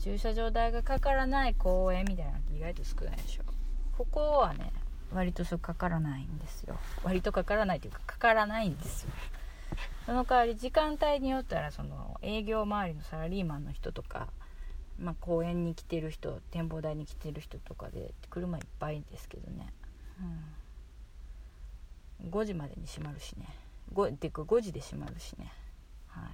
[0.00, 3.42] 駐車場代がかからない公園みたいなのって意外と少ないでしょ。
[3.96, 4.72] ここはね
[5.12, 6.78] 割とそうかからないんですよ。
[7.04, 9.10] 割とかからないというかかからないんですよ。
[10.06, 14.28] その代わり時間帯によったらその営業周りのサラリーマンの人とか、
[14.98, 19.72] まあ、公園に来てる人展望台に来てる人とかで車いっぱいですけどね、
[22.22, 23.46] うん、5時までに閉まるしね。
[23.92, 25.52] 5, てか5時で閉まるしね。
[26.08, 26.24] はい。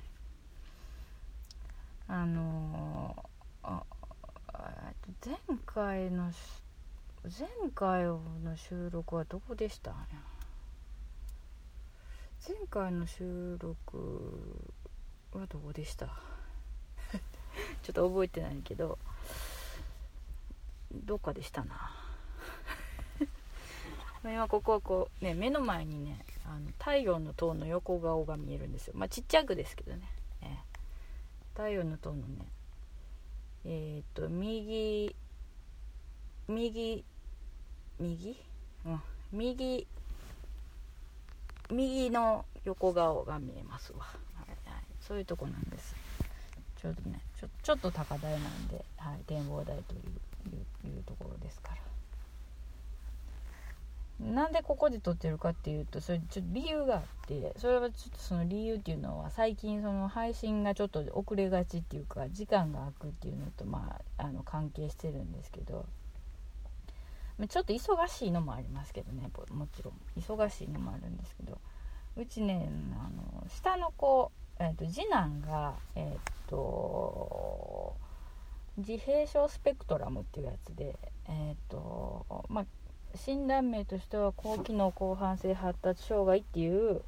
[2.09, 3.36] あのー
[5.25, 6.31] 前回の
[7.25, 9.93] 前回の収録はどこでした？
[12.47, 14.55] 前回の収録
[15.33, 16.07] はどこでした？
[17.83, 18.99] ちょっと覚えてないけど
[20.93, 21.93] どっかでしたな。
[24.23, 28.95] 今ここはこうね目の前にねあの太陽の塔の横顔が見えるんですよ。
[28.97, 30.09] まあちっちゃくですけどね、
[30.43, 30.57] え。
[31.55, 32.47] 太陽の塔のね
[33.69, 35.15] えっ、ー、と右
[36.49, 37.05] 右
[37.99, 38.37] 右？
[38.85, 39.01] うん。
[39.33, 39.87] 右
[41.71, 45.97] 右の横顔が見えますわ、はいはい、そういうとこなんです。
[46.81, 50.01] ちょうどねちょちょっと高台なんで、はい、展望台という
[50.87, 51.77] いうところですから、
[54.21, 65.85] なんでここで撮ってるかっていうとそれちょっと理由があってそれはちょっとその理由っていうのは最近その配信がちょっと遅れがちっていうか時間が空くっていうのとまああの関係してるんですけど
[67.49, 71.59] ちょっと忙しいのもありますけどねもちろん忙しいのもあるんですけど
[72.17, 77.95] うちねあの下の子、えーと、次男がえっ、ー、と
[78.79, 80.99] 自閉症スペクトラムっていうやつで
[81.29, 82.67] えっ、ー、とまあ
[83.17, 87.03] 診断名としては高機能広範性発達障害っていう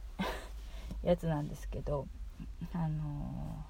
[1.02, 2.06] やつなんですけど
[2.72, 3.64] あの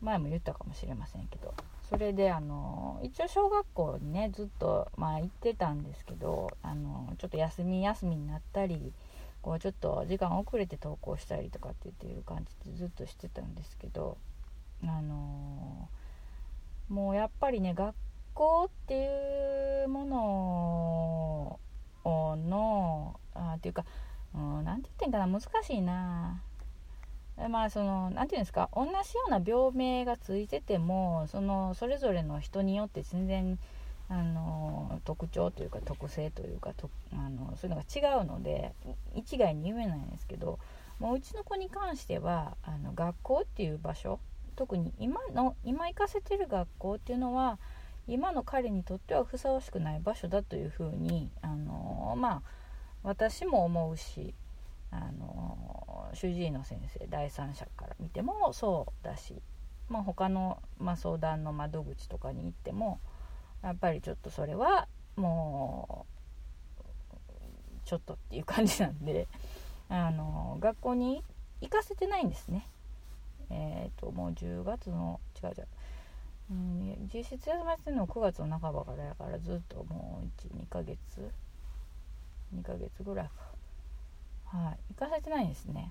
[0.00, 1.54] 前も言ったかもしれませんけど
[1.88, 8.92] それであの一応小学校にねずっとまあ行ってたんですけどあのちょっと休み休みになったり
[9.42, 14.16] こうちょっと時間遅れて登校したりとかって言っていう感じでずっとしてたんですけど
[14.82, 15.88] あの
[16.88, 17.94] もうやっぱりね学
[18.34, 21.60] 校っていうもの
[22.36, 23.84] のあっていうか
[24.34, 26.42] 何、うん、て言ってんかな難しいな。
[27.50, 33.58] まあその何て言うんですか同じような病名がついててもそのそれぞれの人によって全然
[34.08, 38.72] あの特徴というか特性というかとあのそういうのが違うので
[39.16, 40.60] 一概に言えないんですけど
[41.00, 44.20] もううちの子に関してはあの学校っていう場所
[44.54, 47.58] 特に今の今行かせてる学校っていうのは
[48.06, 52.42] 今の彼にとってはふさわしくない場所だというふうにあのまあ
[53.02, 54.34] 私も思うし
[54.90, 59.42] あの主治医の先生第三者から見てもそうだし、
[59.88, 63.00] まあ、他の、まあ、相談の窓口とかに行っても
[63.62, 64.86] やっぱりちょっとそれは
[65.16, 66.14] もう
[67.84, 69.26] ちょっとっていう感じなんで
[69.88, 71.22] あの学校に
[71.60, 72.66] 行かせてないんですね。
[73.50, 75.66] えっ、ー、ともう10月の違う違う
[76.50, 80.26] うん、実質休ませてるのは9月の半ばからやからずっともう
[80.56, 80.98] 12ヶ月
[82.54, 84.58] ？2ヶ月ぐらいか。
[84.58, 84.94] はい。
[84.94, 85.90] 行かせてないんですね。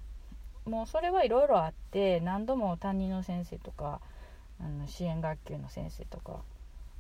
[0.66, 4.00] もうそれはいろいろあって何度も担任の先生とか
[4.62, 6.40] あの支援学級の先生とか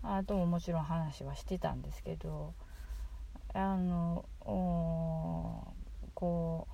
[0.02, 2.54] あとももちろん話はしてたんですけど
[3.54, 4.26] あの
[6.14, 6.68] こ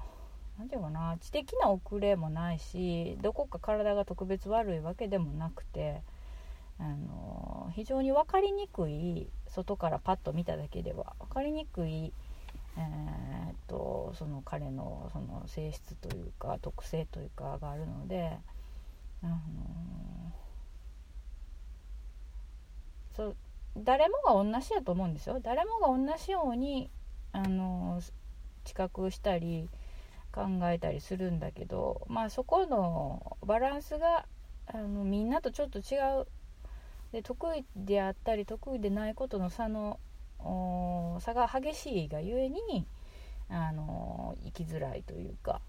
[0.57, 1.15] う何て言うかな。
[1.19, 6.01] 知的な遅れもないしどこか体が特別悪いわけでもなくて
[6.79, 12.13] あの非常に分かりにくい外からパッと見ただけでは分かりにくい、
[12.77, 18.37] えー、っとその彼のその性質というか特性というかがあるので、
[19.23, 19.37] あの
[23.15, 23.35] そ
[23.77, 25.39] 誰もが同じやと思うんですよ。
[25.41, 26.89] 誰もが同じように、
[27.31, 28.01] あの
[28.63, 29.69] 知覚したり
[30.31, 34.25] 考えたりするんだけどまあそこのバランスが
[34.67, 36.27] あのみんなとちょっと違う
[37.11, 39.99] で得意であったり得意でないことの差の
[41.19, 42.85] 差が激しいがゆえに
[43.49, 45.61] あの生きづらいというか、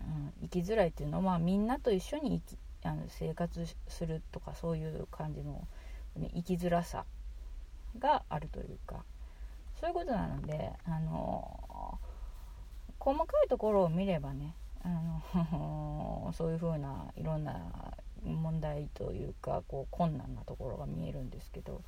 [0.00, 5.66] うん、生きづらいっていうのは、まあ、みんなと一緒に生きあの生活するとかそういう感じの、
[6.16, 7.04] ね、生きづらさ
[7.98, 9.04] があるというか
[9.80, 11.98] そういうことなのであの
[12.98, 17.56] 細かいところを見ればねあのそういう風ないろんな
[18.34, 21.82] 問題というかこう困難なところが見えるんですけど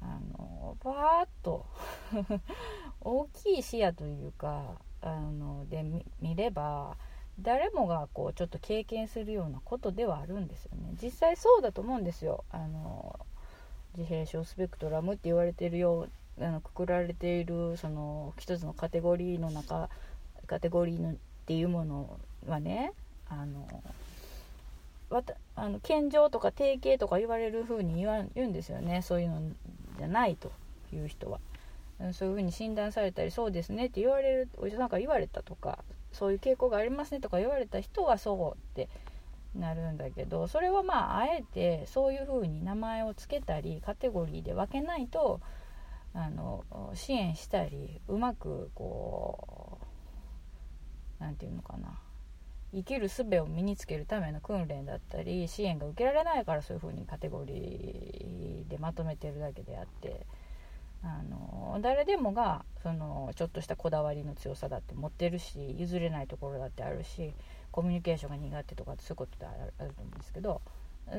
[0.00, 1.66] あのバーッと
[3.00, 5.84] 大きい視野というかあので
[6.20, 6.96] 見れば
[7.40, 10.94] 誰もがこうちょっと経験するようなことではあるんですよね。
[11.02, 12.44] 実際そうだと思うんですよ。
[12.50, 13.18] あの
[13.96, 16.08] 自閉症スペクトラムって言われてるよ
[16.38, 19.88] うあのくくられているその一つのカテゴリーの中
[20.46, 21.14] カテゴリーのっ
[21.46, 22.92] ていうものはね
[23.28, 23.66] あの
[25.10, 29.02] わたあの健常とか定型とか言われる風に言わ言うんですよね。
[29.02, 29.40] そういうの
[29.98, 30.52] じゃないと
[30.92, 31.38] いう人は。
[32.12, 35.78] そういう風に診断されたりそうですねって言われるお医者さんから言われたとか
[36.12, 38.90] そういう傾向がありますねとか言われた人はそうって
[39.54, 45.40] なるんだけどそれはまああえてそういう風に名前を付けたりカテゴリーで分けないと
[46.14, 46.64] あの
[46.94, 49.78] 支援したりうまくこ
[51.20, 51.98] う何て言うのかな。
[52.72, 60.26] 生きる術を身につけるための訓練だったり支援が受けられないからそういうふうにカテゴリーでまとめてるだけであって
[61.02, 67.32] あの誰でもがそのちょっとしたこだわりの強さだって持ってるし譲れないところだってあるし
[67.70, 70.60] コミュニケーションが苦手とかそういうことってあると思うんですけど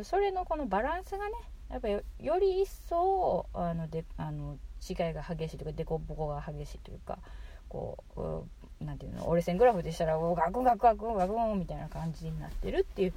[0.04, 1.32] それのこのバランスがね
[1.70, 2.02] やっぱよ
[2.40, 4.58] り一層あのであの
[4.88, 7.20] 違いが激しいというか凸凹が激しいというか
[7.70, 13.14] こう何ていうの折れ線グラフでしたらガクンガクガクンガクンみたいな感じになってるっていう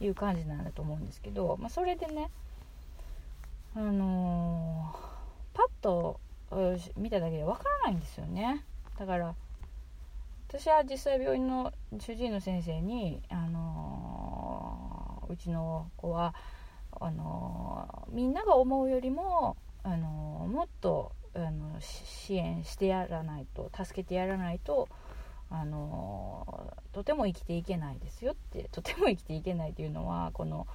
[0.00, 2.30] いう感じなんだと思うんですけど、まあ、それでね
[3.74, 6.20] あのー、パッと
[6.96, 8.64] 見ただけでわからないんですよね。
[8.98, 9.34] だから
[10.48, 16.34] 私は実際病院の主治医の先生に、あのー、うちの子は
[17.00, 21.12] あのみんなが思うよりも、あのもっと
[21.46, 24.88] あの支援してやらないと助けてやらないと、
[25.50, 30.66] あのとても生きていけないですよって とても生きていけないというのはこの、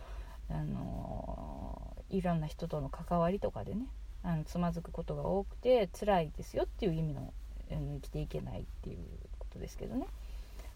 [0.49, 3.87] あのいろんな人との関わりとかでね
[4.23, 7.33] あのつまずくことが多くて辛いですよっていう意味の、
[7.69, 8.97] 生きていけないっていう
[9.39, 10.07] ことですけどね。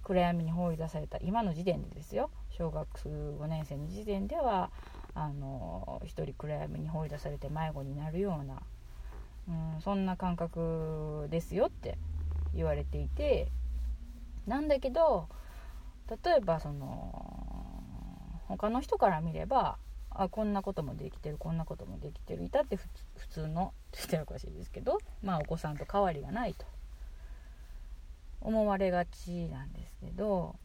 [0.04, 4.71] 暗闇に放り出された今の時点でですよ小学5年生の時点では
[5.13, 8.62] あの一人暗闇に放り出されて迷子になるような、
[9.47, 11.97] うん、そんな感覚ですよって
[12.53, 13.51] 言われていて
[14.45, 15.27] なんだけど
[16.10, 17.53] 例えばその
[18.47, 19.77] 他の人から見れば
[20.10, 26.65] あこんなこともできてるこんなこともできてるいたって普通のって言ったらおかしいですけどまあお子さんと変わりがないと。
[28.41, 30.55] 思われがちなんですけど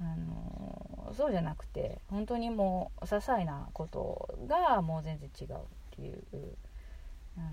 [0.00, 5.58] あのそうじゃなくて本当にもう些細なことがもう全然違うっ
[5.96, 6.22] ていう、
[7.38, 7.46] あの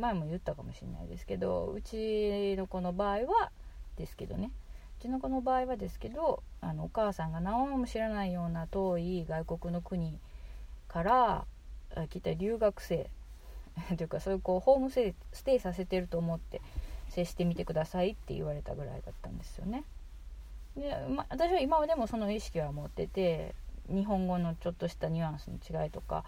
[0.00, 3.50] 前も言ったかもしれないですけどうちの子の場合は
[3.96, 4.50] ですけどね
[5.00, 10.18] うちの子の場合はですけどあのお母さんが何も知らないような遠い外国の国
[10.88, 11.44] から
[12.08, 13.10] 来た留学生
[13.96, 16.60] というかそういうこうホームステイさせてると思って
[17.08, 19.84] 接してみてくださいって言われたぐらいだったんですよね。
[20.76, 23.54] で、ま、私は今までもその意識は持ってて
[23.88, 26.24] 日本語のちょっとしたニュアンスの違いとか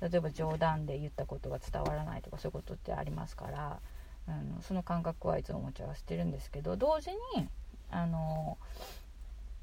[0.00, 3.80] 例えば冗談で言ったことが伝わらないとかそういうことってありますから、
[4.28, 7.48] うん、その感覚はいつも持ち合わせてるんですけど同時に
[7.90, 8.58] あの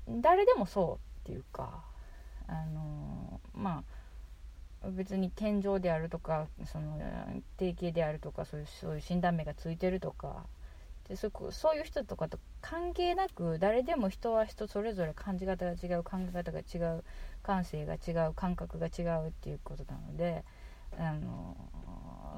[0.08, 1.84] 誰でもそうっていうか
[2.48, 3.84] あのま
[4.84, 7.00] あ別に天井であるとかその
[7.58, 10.44] 定型であるとかそういうそういう診断名がついてるとか
[11.08, 17.04] でそそういう人とかと関係なく誰でも人は人それぞれ感じ方が違う考え方が違う
[17.44, 20.44] 感性が違う感覚が違うっていうことなので
[20.98, 21.56] あの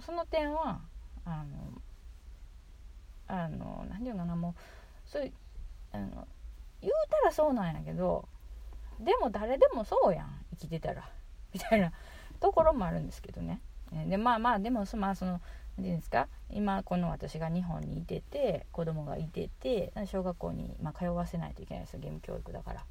[0.01, 0.81] その点は
[1.23, 1.81] あの
[3.27, 5.33] あの何て言うかなもうそういう
[5.91, 6.27] あの
[6.81, 8.27] 言うたらそうなんやけど
[8.99, 11.09] でも誰でもそうやん生きてたら
[11.53, 11.91] みたいな
[12.39, 13.61] ところもあるんですけどね。
[14.07, 15.41] でまあまあでもまあその何て
[15.83, 22.85] 言うんですか今この私が日本にいてて子供がいてて小学校に、まあ、通わせないといけないですよ義務教育だから。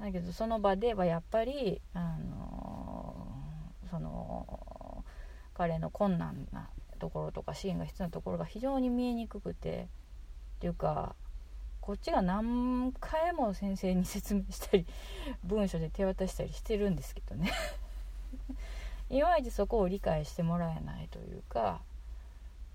[0.00, 5.04] だけどその場ではやっぱり、あのー、その
[5.54, 9.88] 彼の困難なところとか支援が必要なところが非常に見えにくくて
[10.56, 11.14] っていうか
[11.80, 14.86] こっちが何回も先生に説明したり
[15.44, 17.52] 文書で手渡したりしてるんですけどね。
[19.10, 21.82] いまいちそこを理解してもらえないというか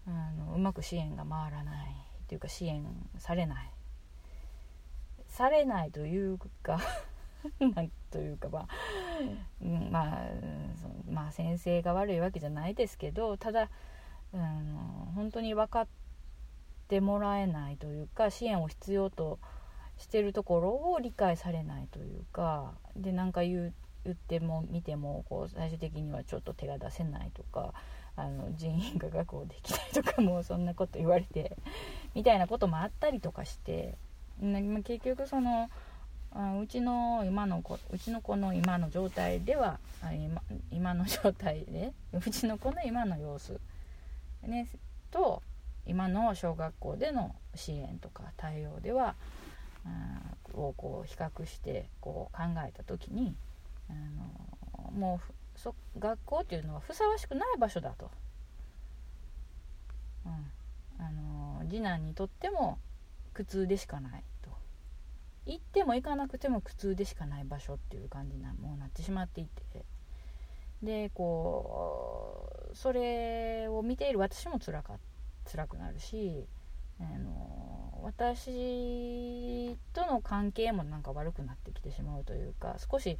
[0.07, 1.95] あのうまく支援が回らない
[2.27, 2.85] というか支援
[3.17, 3.69] されない
[5.39, 6.81] されないというか
[7.61, 8.67] なんというかまあ、
[9.61, 10.23] うん、まあ
[11.09, 13.69] まあ先生が悪いわけじゃないですけどただ、
[14.33, 14.41] うん、
[15.15, 15.87] 本当に分かっ
[16.89, 19.39] てもらえないというか支援を必要と
[19.97, 23.73] してるところを理解されないというかで何か言う
[24.03, 27.73] 言っても見てもこう最終的にはちょっと手が出せないとか
[28.17, 31.55] あの人員が確保できないとかもうそんなこと言われて
[32.13, 33.97] みたいなこともあったりとかして
[34.39, 35.69] 結局その
[36.61, 39.79] うちの今の子うちの子の今の状態では
[40.13, 43.59] 今今の状態で うちの子の今の様子、
[44.43, 44.67] ね、
[45.11, 45.41] と
[45.85, 49.15] 今の小学校での支援とか対応では、
[49.85, 49.89] う
[50.57, 53.35] ん、をこう比較してこう考えた時に
[53.89, 55.19] あのも
[55.55, 58.11] うそ学校っていうのはふさわしくない場所だと、
[60.25, 60.51] うん、
[61.03, 62.77] あの次男にとっても
[63.39, 64.49] 苦痛でしかないと。
[65.45, 69.85] 行っても行かなくても苦痛でしかない場所っていう感じにもうなってしまっていて。
[70.83, 74.97] でこうそれを見ている私も辛か
[75.49, 76.47] 辛くなるし
[76.99, 83.17] あの私との関係もなんか悪くなってきてしまうというか少し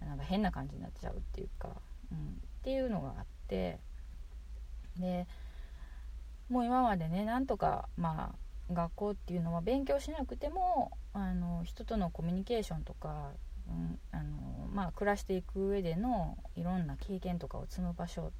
[0.00, 1.70] なんか変な感じになっちゃうっていうか、
[2.12, 2.20] うん、っ
[2.62, 3.80] ていうのがあって。
[4.96, 5.26] で
[6.48, 13.30] もう今までねなんとかまあ学校っていうのは勉強しなくてもあの人とのコミュニケーションとか、
[13.68, 18.32] うんあのまあ、暮らしていく上でのいろんな経験とかを積む場所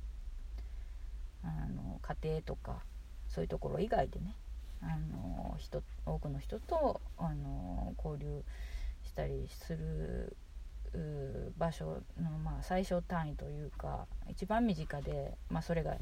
[1.42, 2.82] あの家庭とか
[3.28, 4.34] そういうところ以外でね
[4.82, 8.42] あの人多くの人とあの交流
[9.04, 10.36] したりする
[11.58, 15.96] 場所の、まあ、最小単位というか一番身近で、まあ、それが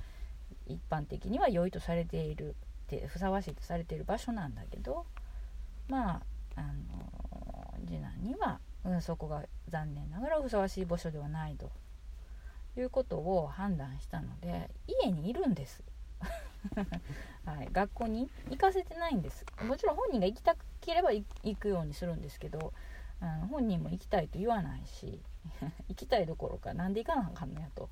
[0.67, 2.55] 一般的には良いとされている
[2.89, 5.07] てふさわしいとされている場所なんだけど
[5.89, 6.23] まあ
[6.57, 11.71] あの次男には、うん、そこが残念ながらふさわしい場所ではないと
[12.79, 15.83] いうことを判断したので家にいるんです。
[17.45, 19.47] はい、学校に行かせてないんです。
[19.63, 21.25] もちろん本人が行きたければ行
[21.57, 22.73] くようにするんですけど
[23.21, 25.21] あの本人も行きたいと言わないし
[25.89, 27.89] 行きたいどころか何で行かなあかんのやと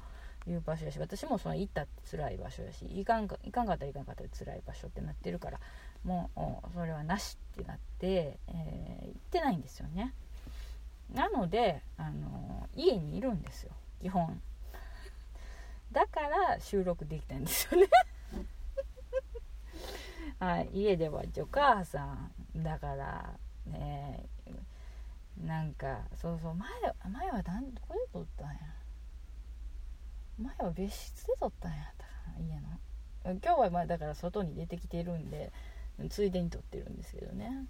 [0.46, 5.60] いう場所やし私もその行ったって辛い場所やし行かんか行かんかったら行かんかったら辛い場所ってなってるから
[6.04, 10.12] もうそれはなしってなって、えー、行ってないんですよね。
[11.12, 13.72] なので、あの家にいるんですよ。
[14.02, 14.40] 基本。
[15.92, 17.88] だから収録できたんですよね。
[20.40, 24.26] はい、家ではお母さんだからね
[25.40, 26.68] なんかそうそう前
[27.10, 28.58] 前は何どこで撮ったんや。
[30.38, 32.68] 前は別室で撮ったんやったかな家の。
[33.42, 35.52] 今日はまあだから外に出てきてるんで
[36.10, 37.66] ついでに撮ってるんですけどね。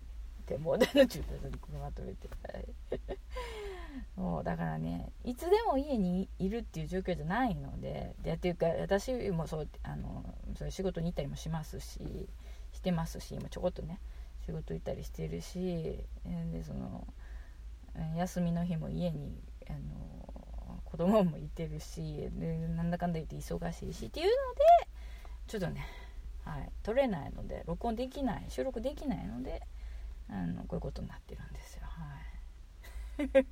[0.47, 2.29] 展望台の中途に車止めて。
[4.17, 10.25] もうだからねいつでも家にいるっていう状況じゃないのででっていうか私もそうあの
[10.57, 12.29] そういう仕事に行ったりもしますし
[12.73, 14.01] してますし今ちょこっとね
[14.47, 16.05] 仕事行ったりしてるし
[16.53, 17.07] でその
[18.17, 20.24] 休みの日も家にあの
[20.95, 22.31] 子供もいてるし
[22.77, 24.33] なんだかんだ言って忙しいしっていうので
[25.49, 25.85] ちょっとね、
[26.45, 29.61] はい、撮れないので録音できない収録できないので
[30.31, 31.83] あのこういうことになってるんですよ。
[31.85, 33.47] はい。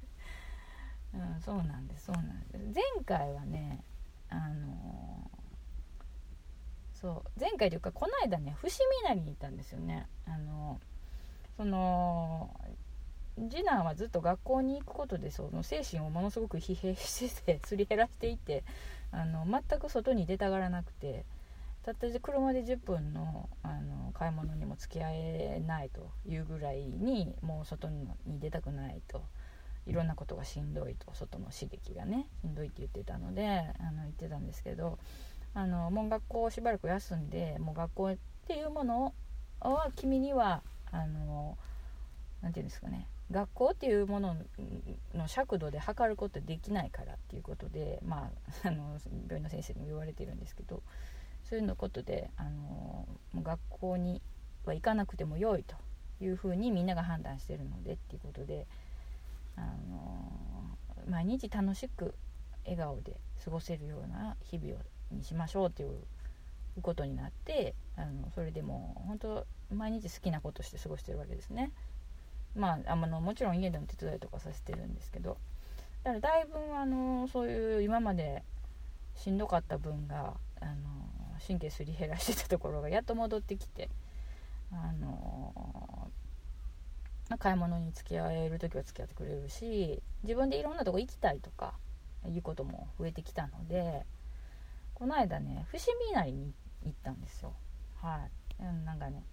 [1.34, 2.64] うん、そうなんですそうなんです。
[2.72, 3.82] 前回はね
[4.28, 5.28] あの
[6.94, 10.06] そう前回というかこの間ね伏見稲荷に行ったんですよね。
[10.26, 10.80] あの
[11.56, 12.56] その
[13.36, 18.64] 次男はずっと学校に行くことでその精神をものすごく疲弊してて すり減らしていて
[19.10, 21.24] あの全く外に出たがらなくて
[21.82, 29.22] たった車で10分のあの買い物にも付き合えないというぐらいにもう外に出たくないと。
[29.84, 31.12] いろんなことがしんどいと。
[31.12, 34.98] 外の刺激がねしんどいって言ってたのであの言ってたんですけど
[35.54, 38.16] あのもう学校をしばらく休んでもう学校っ
[38.46, 39.12] ていうもの
[39.60, 40.62] は君には
[40.92, 41.58] あの
[42.42, 43.08] なて言うんですかね。
[43.32, 44.36] 学校っていうもの
[45.14, 48.30] の尺度で測ることできないからっていうことで、ま
[48.64, 50.82] あ、あの 病院の先生にも言われてるんですけど
[51.44, 54.22] そういうのことであの学校に
[54.64, 55.76] は行かなくてもよいと
[56.20, 58.66] いうふうにみんなが判断してるのでっていうことで
[59.56, 60.78] あの
[61.08, 62.14] 毎日楽しく
[62.64, 64.78] 笑顔で過ごせるような日々
[65.10, 66.04] にしましょうっていう
[66.80, 71.72] ことになってあのそれでも本当毎日好きなことして過ごしてるわけですね。
[72.54, 75.38] まあ、あのもちろん家での手伝いとかさせてるんですけど
[76.04, 78.42] だからだいぶあのそういう今まで
[79.16, 80.74] しんどかった分があの
[81.46, 83.88] 神経すり減らしてたところがやっと戻ってきて
[84.72, 86.10] あの
[87.38, 91.74] 買い物に付き合える時は付き合ってくれるし自分でいろんなとこ行きたいとか
[92.28, 94.04] いうことも増えてきたので
[94.94, 96.52] この間ね伏見稲荷に
[96.84, 97.52] 行ったんですよ。
[98.00, 98.20] は
[98.60, 98.62] い。
[98.84, 99.24] なんかね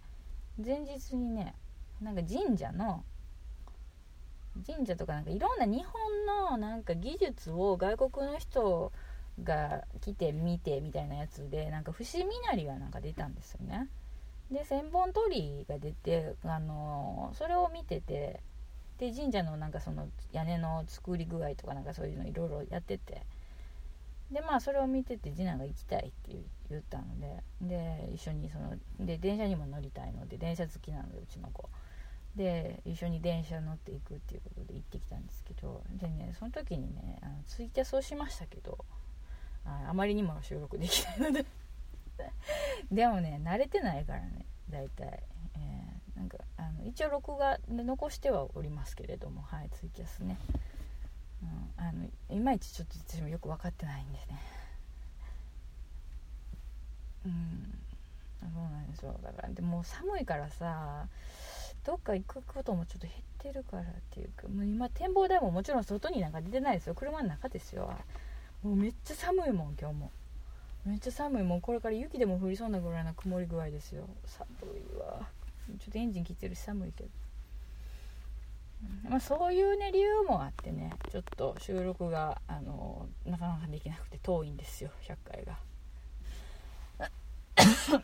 [0.64, 1.54] 前日にね
[2.02, 3.04] なんか神社の
[4.66, 8.92] 神社とかなんかいろんな日本のなんか技術を外国の人
[9.44, 13.88] が来て見てみたいなやつでなんか伏見稲荷がなんか出たんですよね。
[14.52, 18.42] で千本鳥居が出てあのそれを見てて
[18.98, 23.22] で神社のなんかその屋根の作り具合とかなんかそういうのいろいろやってて
[24.32, 26.36] でまあそれを見てて次男が行きたいって
[26.70, 31.70] 言ったのでで一緒にそので電車にも乗りたいので電車好きなのでうちの子。
[32.36, 38.78] で一緒に電車乗っていくっていうことで行ってきたんですけどでねその時にねあのツイキャスをしましたけど
[39.66, 41.46] ああまりにも収録できないので。
[42.92, 45.24] でもね慣れてないからね大体、
[45.56, 50.38] えー、なんかあの一応録画残してはおりますけれどもはいツイキャスね、
[51.42, 54.40] うん、あのいまいちちょっと私もよく分かってないんですね。
[57.26, 57.80] うん
[58.40, 61.08] そうなんですよだからでも寒いからさ
[61.86, 66.96] どっか行くこともちょっと減ってるからっていうかもう今展望台ももちろん外になんか出てないですよ。
[66.96, 67.94] 車の中ですよ。
[68.64, 70.12] もうめっちゃ寒いもん今日も。
[70.86, 74.08] めっちゃ寒いもうこれから雪でも降りそうなぐらいの曇り具合ですよ。
[74.26, 75.28] 寒いわ。
[75.68, 77.10] ちょっとエンジン切ってるし寒いけど、
[79.10, 85.60] まあ、そういうね理由もあってねちょっと収録があのなかなかできなくて遠いんですよ100回が。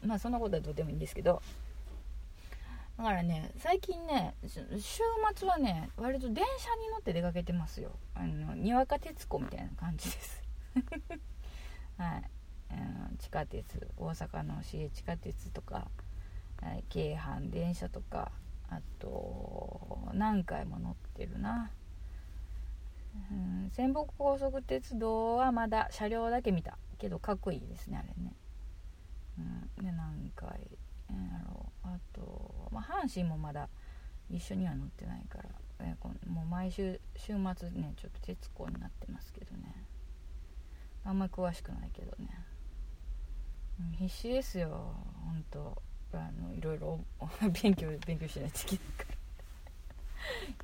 [0.03, 1.41] まあそんなことはどうでもいいんですけど。
[2.97, 4.61] だからね最近ね週
[5.35, 7.91] 末はね割と電車に乗って出かけてますよ。
[8.13, 10.43] あのにわか鉄子みたいな感じです。
[11.97, 12.29] はい、
[12.71, 12.73] う
[13.13, 15.87] ん地下鉄大阪の市営地下鉄とか、
[16.61, 18.31] はい、京阪電車とか
[18.69, 21.71] あと何回も乗ってるな、
[23.31, 26.77] うん、仙北高速鉄道はまだ車両だけ見た。
[26.97, 28.33] けどかっこいいですねあれね、
[29.77, 30.49] うん、で何回
[31.13, 31.87] やろう。
[31.87, 33.69] あと、まあ、阪神もまだ
[34.29, 35.49] 一緒には乗ってないから、
[35.79, 35.95] え
[36.27, 39.85] もう毎週週末ねちょっと鉄工になってますけどね。
[41.03, 42.27] あんまり詳しくないけどね、
[43.79, 44.95] うん、必死ですよ。
[45.23, 45.81] 本当。
[46.13, 46.99] あのいろいろ
[47.61, 49.15] 勉強勉強しないといけないから。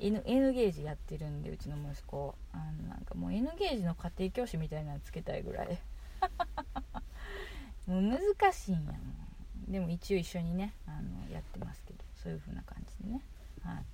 [0.00, 2.34] N, N ゲージやってるんでうちの息子。
[2.52, 5.78] あのなんかもう N ゲージの家庭教師みたいなのつけたいぐらい。
[7.86, 9.21] もう難しいんやもん。
[9.68, 13.22] でも一応一緒にねあのやってますけどそういう風な感じでね。
[13.64, 13.84] はい。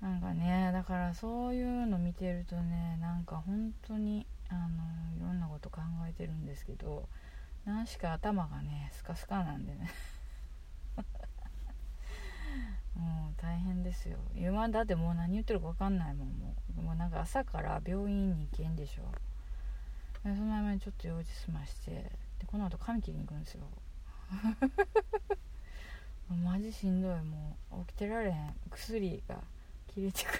[0.00, 4.60] なんかねだからそういうの見てるとねなんか本当にあの
[5.16, 7.08] いろんなこと考えてるんですけど
[7.64, 9.90] 何しか頭がねスカスカなんでね。
[12.94, 14.18] もう大変ですよ。
[14.36, 16.82] 今だってもう何言ってるか分かんないもんもう。
[16.82, 19.02] もうなんか朝から病院に行けんでしょ。
[20.28, 21.90] でその前にちょっと用事済まして
[22.38, 23.64] でこの後髪切りに行くんですよ。
[26.42, 27.22] マジしんどい。
[27.22, 28.54] もう起きてられへん。
[28.70, 29.36] 薬が
[29.88, 30.38] 切れてくる。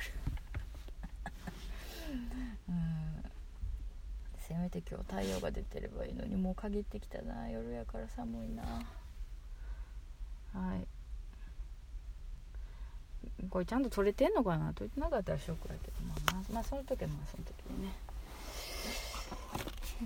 [2.69, 3.25] うん。
[4.39, 6.37] せめて今日太陽が出てればいいのに。
[6.37, 7.49] もう限ってきたな。
[7.49, 8.63] 夜やから寒いな。
[10.53, 10.87] はい。
[13.49, 14.73] これちゃんと取れてんのかな？
[14.75, 16.01] 取れてなかったらショックだけど。
[16.03, 17.93] まあまあ、まあ、その時はまあその時でね。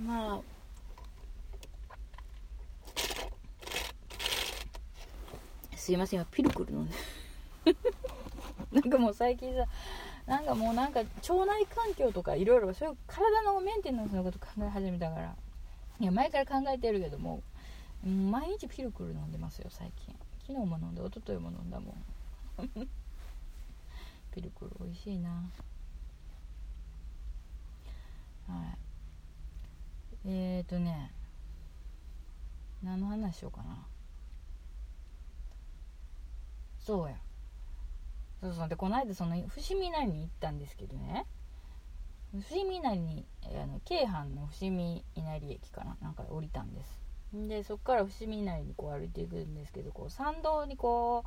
[0.06, 0.40] まあ
[5.88, 6.94] すいませんピルクル飲んで
[8.72, 9.64] なんかもう最近さ
[10.26, 15.34] なんかもうなんか腸内環境とかいろいろそういう体のメンテナンスのこと考え始めたから
[15.98, 17.42] いや前から考えてるけども
[18.04, 20.14] 毎日ピルクル飲んでますよ最近。
[20.46, 22.04] 昨日も飲んで一昨日も飲んだもん。
[24.30, 25.30] ピルクル美味しいな。
[28.46, 28.64] は
[30.26, 30.28] い。
[30.28, 31.10] えーとね
[32.82, 33.86] 何の話しようかな。
[36.88, 37.16] そうや。
[38.40, 38.68] そうそう。
[38.68, 41.26] でこの間その伏見稲荷に行ったんですけどね。
[42.32, 45.98] 伏見稲荷にあの京阪の伏見稲荷駅かな？
[46.00, 46.98] なんか降りたんです。
[47.34, 51.24] でそこから伏見稲荷にこう歩いていくんですけどこう参道にこ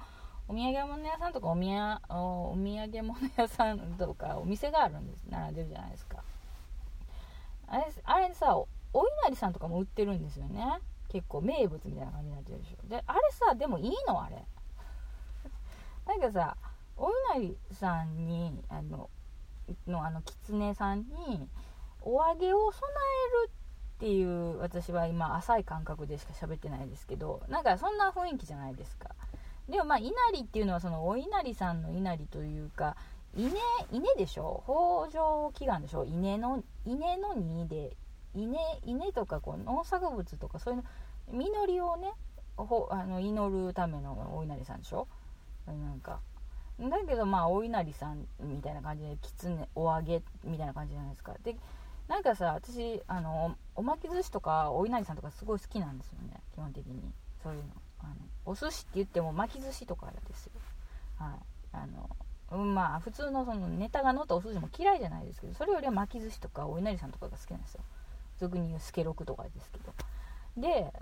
[0.49, 5.23] うお土産物屋さんとかおみやお土産物屋さんとかお店があるんです。
[5.29, 6.23] 並んでるじゃないですか。
[7.67, 10.79] あれあれさお稲荷さんとかも売ってるんですよね。
[11.09, 12.87] 結構名物みたいな感じになってるでしょ。
[12.87, 14.43] であれさでもいいのあれ。
[16.11, 16.57] なんかさ
[16.97, 19.09] お稲荷さんにあの
[19.87, 21.47] のあの狐さんに
[22.01, 22.89] お揚げを備
[23.43, 29.11] えるっていう私は今浅い感覚でしか喋ってないですけどなんかそんな雰囲気じゃないですか。
[29.69, 32.97] でもまあ稲荷っていうのはそのお稲荷さんの稲荷というか
[33.37, 33.49] 稲
[33.91, 34.61] 稲でしょ？
[34.65, 36.03] 北条祈願でしょ？
[36.03, 37.95] 稲の稲の荷で
[38.35, 42.11] 稲稲とかこう農作物とかそういうの実りをね
[42.57, 45.07] あの祈るためのお稲荷さんでしょ？
[45.79, 46.19] なんか。
[46.79, 51.35] だけどまあお稲荷さんみたいな感じで狐お揚げみたいな感じじゃないですか。
[51.43, 51.55] で
[52.07, 56.41] なんかさ私あのおまき寿司とかお稲荷さんとかすごい好きなんですよね。
[56.53, 57.13] 基本的に。
[57.43, 57.69] そういうの。
[57.99, 58.15] あの
[58.45, 60.53] お寿司って言っても巻き寿司とかですよ。
[61.19, 61.39] はい。
[61.73, 61.85] あ
[62.55, 67.81] のまあ普通のそのネタが乗ったお寿司も嫌いじゃないですけどそれよりは巻き寿司とかお稲荷さんとかが好きなんですよ。
[68.39, 69.93] 俗に言うスケロクとかですけど。
[70.57, 70.93] で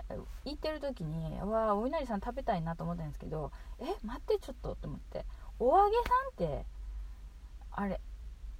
[0.44, 5.24] 行ってる時にわあお稲荷さん食べたいなと思ったんですけどえ待ってちょっとと思って。
[5.58, 5.96] お揚げ
[6.38, 6.64] さんって
[7.72, 8.00] あれ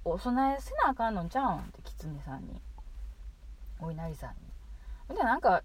[0.05, 2.61] お供えせなあかんのちゃうんって狐さんに。
[3.79, 4.29] お稲荷さん
[5.09, 5.15] に。
[5.15, 5.63] でなんか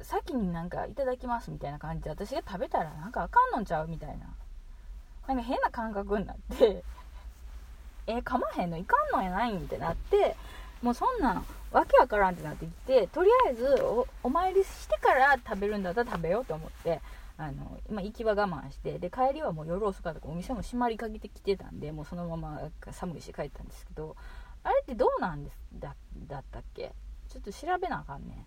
[0.00, 4.26] 先になんかいただきますみたいな感じで私が食べたらなんかあかんのちゃうみたいな。
[5.28, 6.82] なんか変な感覚になって
[8.06, 10.34] え、かまへんのいかんのやないんってなって
[10.82, 13.76] もうそんなんわけわからんってなってきてとりあえず
[14.22, 17.00] お参りしてから食べるんだったら食べようと思って
[17.36, 22.60] あの、まあ、行きは我慢してで帰りはもう夜遅かったからお店も閉まりかけてきてたんでもうそのまま
[22.90, 24.16] 寒いし帰ったんですけど
[24.62, 25.94] あれってどうなんですだ
[26.28, 26.92] だったっけ？
[27.28, 28.44] ちょっと調べなあかんね。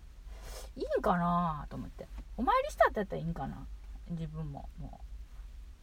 [0.76, 2.06] いいんかなと思って。
[2.36, 3.66] お参りしたってやったらいいんかな？
[4.10, 4.68] 自分も。
[4.78, 5.00] も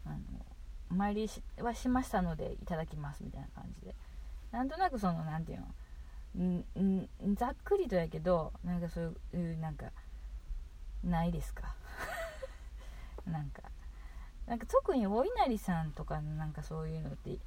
[0.06, 0.18] うあの
[0.89, 1.30] お参り
[1.60, 3.95] はしましたのでいただきますみたいな感じで。
[4.52, 5.68] なんとなくその何て言うの？
[6.38, 9.88] んんざっくりとやけどなんかそういうなんか
[11.04, 11.76] ないですか？
[13.26, 13.64] なんか
[14.48, 17.38] なんか特にお稲荷さんとかのなんかそういうのって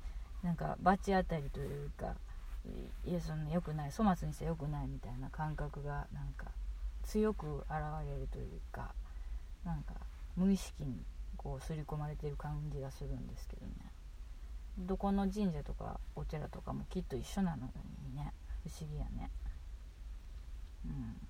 [0.43, 2.14] なんか罰当たりというか
[3.05, 6.47] いやそんな良くない粗末にして良くないみたいな感覚がなんか
[7.03, 7.70] 強く現
[8.07, 8.95] れるというか
[9.64, 9.95] なんか
[10.37, 11.05] 無意識に
[11.37, 13.72] こう刷り込まれてる感じがするんですけどね。
[14.78, 17.70] どこの神社とかお寺とかもきっと一緒なの
[18.03, 18.32] にね。
[18.64, 19.30] 不思議やね。
[20.86, 21.20] うん。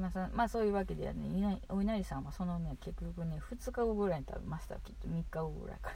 [0.00, 5.94] まあ、まあ、そういうわけでねお稲荷さんはそのね結局ね2日後ぐらいに食べましたきっと3日後ぐらいから。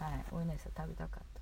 [0.06, 1.40] はいお稲荷さん食べたかった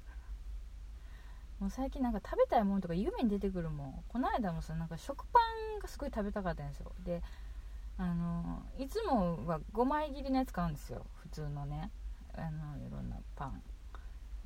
[1.60, 4.04] もう最近なんか食べたいものとか夢に出てくるもん。
[4.08, 5.38] この間もさなんか食パ
[5.76, 6.92] ンがすごい食べたかったんですよ。
[7.04, 7.22] で
[7.96, 11.06] あのいつもは5枚切りのやつ買うんですよ。
[11.14, 11.90] 普通のね。
[12.36, 13.62] あのいろんなパン。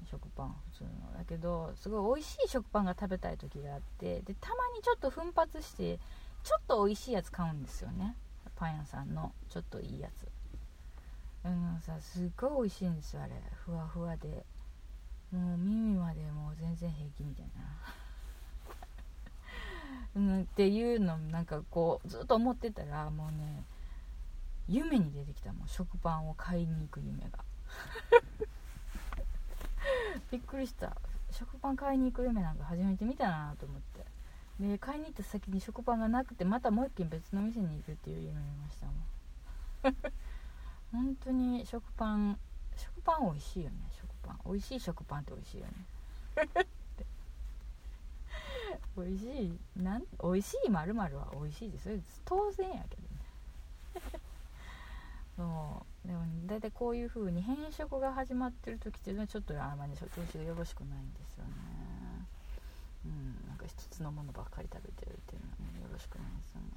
[0.04, 0.90] 食パン普通の。
[1.18, 5.98] だけどすごい美味しい食パンが食べたい時があってでたまにちょっと奮発して
[6.44, 8.16] ちょっと美味しいやつ買うんですよね。
[8.56, 10.26] パン屋さんのちょっといいやつ。
[11.44, 13.32] うんさすっごい美味しいんですよあれ。
[13.64, 14.44] ふわふわで。
[15.30, 17.62] もう耳までもう全然平気みたいな。
[20.16, 23.64] うんっていうのなんかこうずっと思ってたらもうね
[24.66, 25.52] 夢に出てきた。
[25.52, 27.44] もん食パンを買いに行く夢が。
[30.30, 30.96] びっくりした。
[31.30, 34.04] 食パン買いに行く夢なんか初めて見たなと思って。
[34.60, 38.96] で買いに行った先に食パンがなくてまたもう一軒別の店に行くっていう夢見ましたもん。
[40.92, 42.38] 本当に食パン
[42.76, 43.76] 食パン美味しいよね。
[43.92, 44.40] 食パン。
[44.46, 45.72] 美味しい食パンって美味しいよね。
[48.96, 49.58] 美味しい。
[49.76, 51.84] なん美味しいまるは美味しいです。
[51.84, 53.08] それ当然やけどね。
[55.38, 56.08] そう。
[56.08, 61.52] でも、大体こういう風に変色が始まってる時っていうのはちょっとあんまり調子がよろしくないんですよね
[63.06, 66.68] うんなんか一つのものばっかり食べてるっていうのはねよろしくないですよね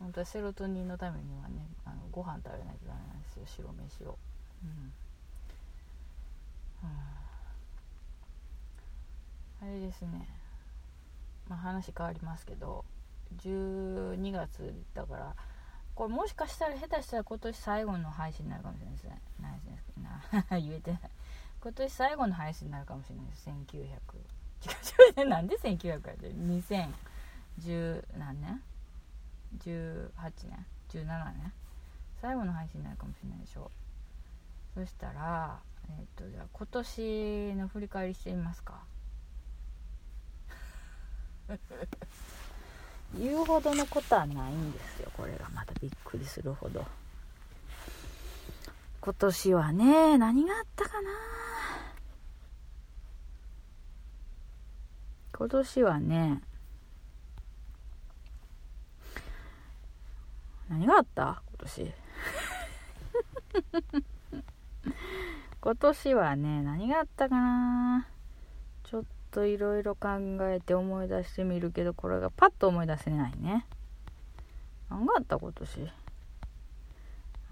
[0.00, 4.18] 本当はセロトニンのためにはねあのご飯食べないとダメなんですよ白飯を
[4.64, 4.92] うん
[9.62, 10.28] あれですね、
[11.48, 12.84] まあ、話変わりますけど
[13.38, 15.34] 12月だから
[15.96, 19.20] これもしかしたら下手したら今年最後の配信になるかもしれないですね。
[19.40, 21.00] ないですね言えてない
[21.60, 23.56] 今年最後の配信になるかもしれないです1900
[24.66, 26.12] 違う違うなんで1900やって
[27.66, 28.62] 2010何年
[29.64, 30.10] 18
[30.50, 31.52] 年17年
[32.20, 33.70] 最後の配信になるかもしれないでしょ
[34.74, 38.82] そしたらえっ、ー、とじゃあ今年の振り返りしてみますか
[43.14, 45.48] 言うほどのことはないんですよこれが。
[45.54, 46.84] またびっくりするほど。
[49.00, 51.10] 今年はね何があったかな。
[55.38, 56.40] 今年はね
[60.68, 61.42] 何があった？
[61.46, 61.94] 今年。
[65.60, 68.06] 今年はね、何があったかな。
[69.36, 70.08] といろいろ考
[70.48, 73.66] えて思い出してみるけど、これがパッと思い出せないね。
[74.88, 75.80] 何があった今年。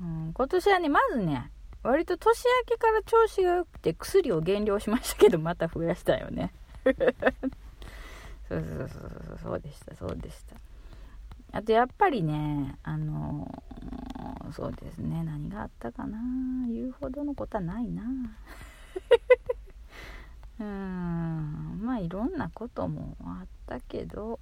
[0.00, 1.50] うん、今年はね、まずね、
[1.82, 6.54] 割と年明けから調子が良くて薬を減量しましたけど、また増やしたよね。
[6.84, 6.94] そう
[8.48, 10.56] そうそうそう、そうでした、そうでした。
[11.52, 13.62] あとやっぱりね、あの
[14.52, 16.18] そうですね何があったかな
[16.66, 18.02] 言うほどのことはないな
[20.60, 24.38] うんまあいろんなこともあったけど。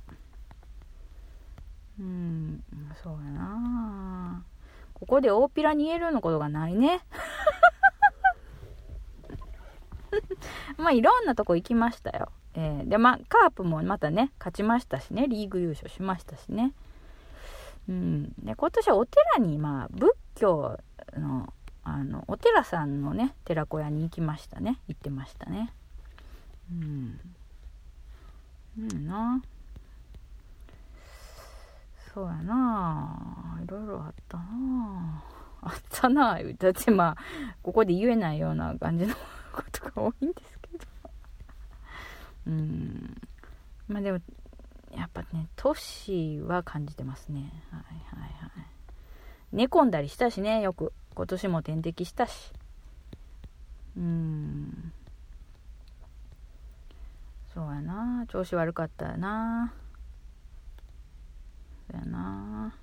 [2.00, 2.64] うん
[3.02, 4.44] そうやな。
[4.94, 7.00] ここで大っぴらに言えるようなことがないね。
[10.76, 15.26] まあいろんなとこ行きましたよ、えー、でまあカープもまたね勝ちましたしね。
[15.28, 16.72] リーグ優勝しましたしね。
[17.88, 20.78] うん、で今年はお寺に、まあ、仏教
[21.16, 21.52] の
[21.84, 24.78] あのお寺さんのね寺子屋に行きましたね。
[24.88, 25.72] 行ってましたね。
[26.72, 27.20] うん。
[28.78, 29.06] うん。
[29.06, 29.42] な。
[32.14, 33.58] そうやな。
[33.62, 35.24] いろいろあったな。
[35.62, 36.38] あったな。
[36.38, 37.16] 言うたってまあ
[37.62, 39.14] ここで言えないような感じの
[39.52, 40.84] ことが多いんですけど。
[42.48, 43.16] うん。
[43.88, 44.18] まあでも
[44.94, 47.52] やっぱね年は感じてますね。
[47.70, 47.82] はい
[48.20, 48.66] はいはい。
[49.52, 50.92] 寝込んだりしたしねよく。
[51.14, 52.52] 今年も点滴したし。
[53.96, 54.92] うん。
[57.54, 58.24] そうやな。
[58.28, 59.74] 調子悪かったやな。
[61.90, 62.74] そうやな。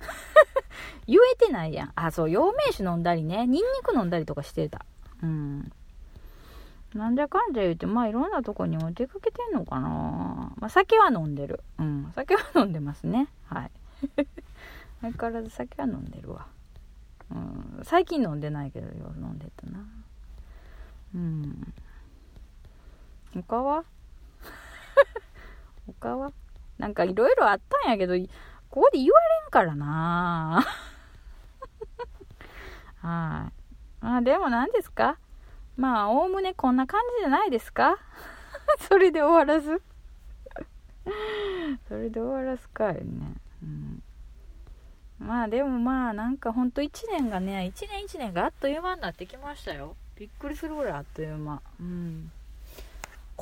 [1.06, 1.92] 言えてないやん。
[1.94, 3.46] あそう陽明酒飲んだりね。
[3.46, 4.84] ニンニク飲んだりとかしてた。
[5.22, 5.72] うん。
[6.94, 9.88] なんじゃかんじゃ言うて、まあいろんなとこにも出かけてんのかな。
[10.56, 11.60] まあ酒は飲んでる。
[11.78, 12.12] うん。
[12.14, 13.28] 酒は飲んでますね。
[13.46, 13.70] はい。
[15.00, 16.46] 相変わらず酒は飲んでるわ。
[17.30, 17.80] うん。
[17.84, 19.84] 最近飲んでないけど夜飲んでたな。
[21.14, 21.72] うん。
[23.34, 23.84] 他は
[25.86, 26.32] 他は
[26.78, 28.14] なんかいろいろあったんやけど
[28.70, 30.64] ここで言われんからな。
[33.00, 34.04] はい。
[34.04, 35.18] まあでも何ですか？
[35.76, 37.98] まあおおむねこんな感じじゃないですか？
[38.88, 39.82] それで終わらず？
[41.88, 43.02] それで終わらすかいね、
[43.62, 44.02] うん、
[45.18, 49.96] まあでもまあなんかほんと1年がね1年1年があっという間になってきましたよ。
[50.16, 51.60] びっくりするぐらいあっという間。
[51.78, 52.32] うん。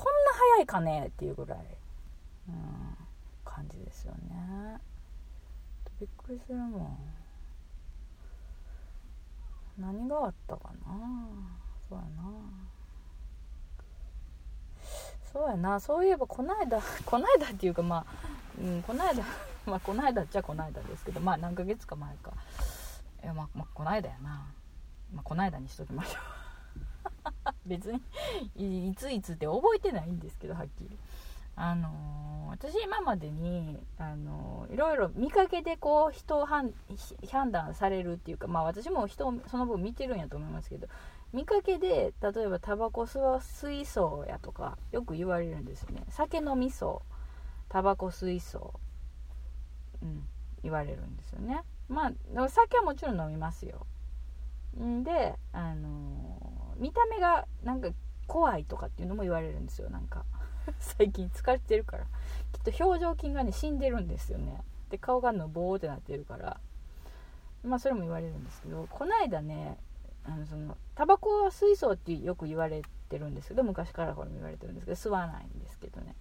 [0.03, 1.59] こんな早いかねっていうぐらい、
[2.49, 2.97] うん、
[3.45, 4.81] 感じですよね。
[6.01, 6.99] びっくりするもん。
[9.79, 11.29] 何があったかな？
[11.89, 12.23] そうやな。
[15.33, 15.79] そうやな。
[15.79, 18.07] そういえばこないだ こないだっていうかまあ、
[18.61, 19.23] うん、こないだ
[19.65, 22.33] まあこないだっちゃこないだですけどまあ何ヶ月か前か。
[23.23, 24.53] いやまあ、まあ、こないだやな。
[25.15, 26.42] まあこないだにしときましょう。
[27.67, 27.93] 別
[28.57, 30.99] にいついつって覚えてないんですけどはっきり。
[31.55, 36.73] あのー、私今までに、あのー、いろいろ見かけでこう人を判
[37.51, 40.89] 断されるっていうかまあ私も人をその分見てるんやと思いますけど
[41.33, 46.05] 見かけで例えばタバコ吸わ水槽やとかよく言われるんですよね。
[46.09, 47.13] 酒飲みそう
[47.69, 48.75] タバコ水槽
[50.03, 50.27] うん
[50.63, 51.63] 言われるんですよね。
[51.89, 53.87] まあ酒はもちろん飲みますよ。
[54.79, 57.91] んであのー、見た目がなんか
[58.27, 59.89] 怖いとかっていうのも言われるんですよ。
[59.89, 60.25] なんか
[60.81, 62.05] 最近疲れてるから。
[62.53, 64.65] きっと表情筋がね死んでるんですよね。
[64.91, 66.61] で顔がのぼーってなってるから。
[67.65, 69.79] まあそれも言われるんですけどこの間ね
[70.25, 76.17] あのそのタバコは水素ってよく言われてるんですけど昔からこれも言われてるんですけど吸わないんですけどね。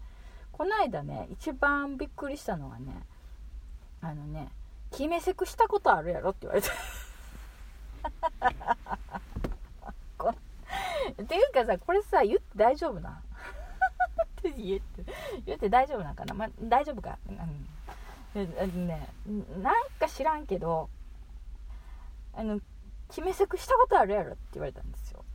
[0.51, 3.07] この間ね一番びっくりしたのはね
[4.01, 4.51] あのね
[4.91, 6.70] 「決めセクしたことあるやろ?」って言われて。
[11.12, 13.09] っていうかさこれさ言って大丈夫な？
[14.39, 15.03] って言って
[15.45, 19.09] 言って大丈夫なんかな、ま、大丈夫か、うん、ね
[19.62, 20.89] なんか知らんけど
[22.34, 22.59] あの
[23.09, 25.26] 決めセクしたことあるやろって言われたんですよ。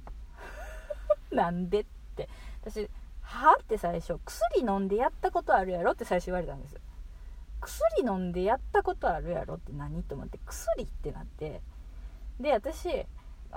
[1.30, 1.84] なんでっ
[2.16, 2.28] て。
[2.62, 2.88] 私
[3.20, 6.76] はって最初薬飲んでやったことあるやろって最初言われたんです
[7.60, 10.02] 薬飲んでやったことあるやろって何？
[10.04, 11.60] と思って薬ってなって。
[12.40, 13.06] で私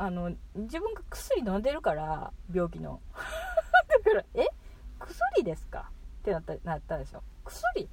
[0.02, 3.02] あの自分が薬飲んでるから病気の。
[3.14, 4.47] だからえ？
[5.00, 5.91] 薬ですか？
[6.22, 7.22] ってなったなったでしょ。
[7.43, 7.89] 薬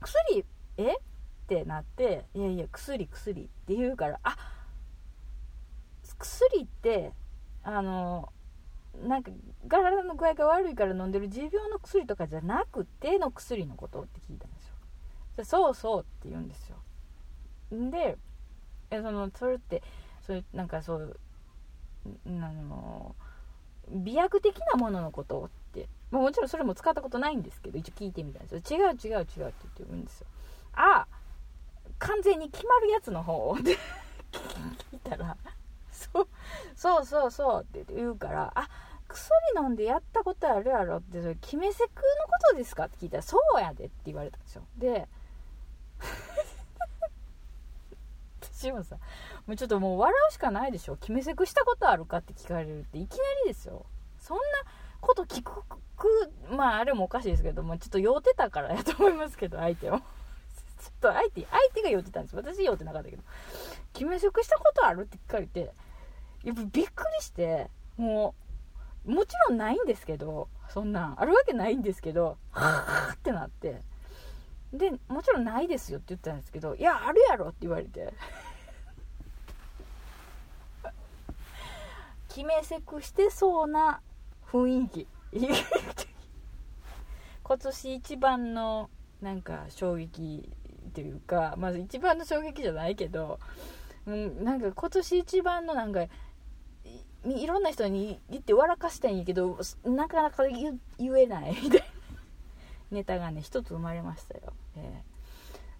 [0.00, 0.44] 薬
[0.78, 0.94] え？
[0.96, 0.98] っ
[1.46, 4.36] てなっていやいや薬薬って言うからあ
[6.18, 7.12] 薬って
[7.62, 8.32] あの
[9.02, 9.30] なんか
[9.68, 14.66] 体の具合が悪いから飲んでる持病の薬とかじゃなくての薬のことって聞いたんです
[15.38, 15.44] よ。
[15.44, 16.76] そうそうって言うんですよ。
[17.90, 18.16] で
[18.90, 19.82] えそのそれって
[20.22, 21.20] それなんかそう
[22.26, 23.14] あの
[23.90, 28.78] 美薬的なもののことって、まあ、もちろんそれも使ったことないんですけど一応聞いてみたんですよ。
[28.78, 30.26] 違う違う違うって言って言うんですよ。
[30.74, 31.06] あ
[31.98, 33.76] 完全に決まるやつの方で
[34.92, 35.36] 聞いたら
[35.92, 36.28] そう
[36.74, 38.68] そうそうそうって言うからあ
[39.06, 44.62] 薬飲んでやったことあるやろってそれ決めセクのことですかって聞いたらそうやでって言われたんですよ。
[44.76, 45.06] で
[48.56, 48.96] 私もさ
[49.46, 50.96] もうちょっともう笑うしかないでしょ。
[50.96, 53.84] 決めセクしたことあるかって聞かれるっていきなりですよ。
[54.18, 54.42] そんな
[55.00, 55.62] こと聞く
[56.50, 59.98] まああれもおかしいですけどもちょっと酔ってたからやと思いますけど相手を。
[59.98, 62.36] ちょっと相手相手が酔ってたんです。
[62.36, 63.22] 私酔ってなかったけど。
[63.92, 65.72] 決め食したことあるって聞かれて
[66.42, 68.34] やっぱびっくりしても
[69.06, 73.82] うもちろんないんですけどそんなんあるわけないんですけどはぁってなって。
[74.74, 78.12] でもちろんないですよって言ったんですけどいやあるやろって言われて。
[82.28, 84.00] 決めセクしてそうな
[84.50, 85.06] 雰囲気。
[87.44, 90.50] 今年一番のなんか衝撃
[90.94, 93.38] というかまず一番の衝撃じゃないけど、
[94.06, 96.06] うん、なんか今年一番のなんか
[97.24, 101.56] いろんな人に言って笑かしたいんやけどなかなか言えない。
[101.62, 101.86] みたいな
[102.90, 104.52] ネタがね一つ生まれましたよ。
[104.76, 105.02] え、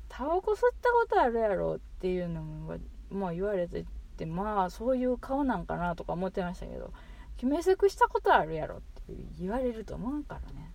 [0.09, 2.79] タバコ吸ったことあるやろっていうのも、
[3.11, 3.85] まあ、言われて
[4.17, 6.93] てまあそういう顔なんかなとか思ってましたけど
[7.37, 10.71] 決めセクしたことあるやろって言われると思うからね。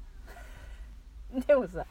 [1.47, 1.85] でもさ、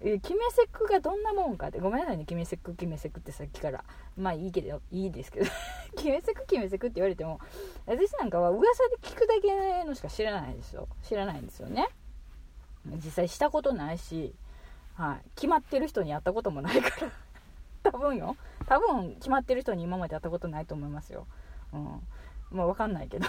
[0.00, 3.82] 決めセクがどんなもんかって、ごめんなさいね、決めセク、決めセクってさっきから。
[4.16, 5.46] まあいいけど、いいですけど、
[5.96, 7.40] 決めセク、決めセクって言われても、
[7.86, 10.86] 私なんかは噂で聞くだけのしか知らないですよ。
[11.02, 11.88] 知らないんですよね。
[12.86, 14.34] 実際したことないし、
[14.98, 17.12] はい、決まってる人に会ったこともないから、
[17.92, 18.36] 多分よ。
[18.66, 21.28] 多分決まってる人に今まで会ったことないと思いますよ。
[21.72, 22.02] うん。
[22.50, 23.28] まあ分かんないけど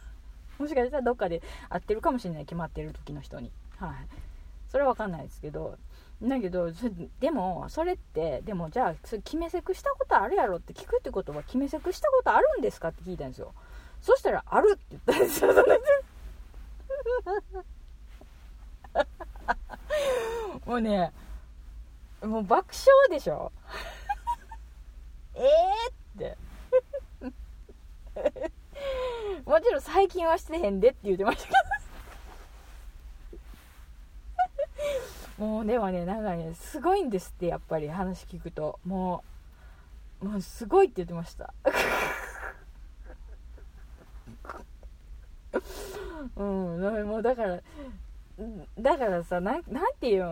[0.58, 3.52] もしかしたらどっかで会ってるかもしれない決まってる時の人に。
[3.76, 3.94] はい。
[4.68, 5.76] それは分かんないですけど。
[6.22, 6.70] だけど、
[7.20, 13.52] でも、それって、でもじゃあ、決めセクしたことあるやろって聞くってことは、決めセクしたことあるんですかって聞いたんですよ。
[14.00, 15.80] そしたら、あるって言ったんですよ、それ。
[20.66, 21.12] もうね、
[22.22, 23.50] もう爆笑でしょ？
[25.34, 25.46] ええ
[25.88, 26.38] って。
[29.44, 31.54] もちろん最近はしてへんでって言ってましたけ
[35.38, 35.46] ど。
[35.46, 38.78] もうでもねなんかねすごいんですってやっぱり話聞くと。
[38.84, 39.24] も
[40.20, 41.52] うもうすごいって言ってました。
[46.36, 47.60] うんもうだから
[48.78, 50.26] だからさななんて言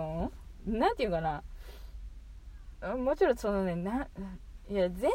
[0.66, 1.42] うんなんて言うかな？
[2.96, 4.06] もちろんそのねな
[4.70, 5.10] いや全然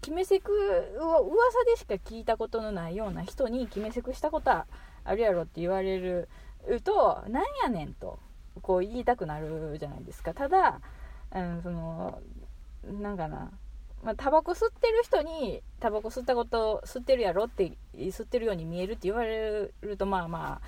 [0.00, 0.52] 決めセク
[1.00, 4.66] を噂でしか聞いたことのないような人に決めセクしたことは
[5.04, 6.28] あるやろって言われる
[6.84, 8.18] となんやねんと
[8.62, 10.32] こう言いたくなるじゃないですか。
[10.34, 10.80] ただ、
[11.34, 12.20] うん、その
[12.84, 13.50] なんかな？
[14.02, 20.66] まあ、タバコ吸ってる人にタバコ吸ったこと吸ってるやろって吸ってるように見えるって言われるとまあまあ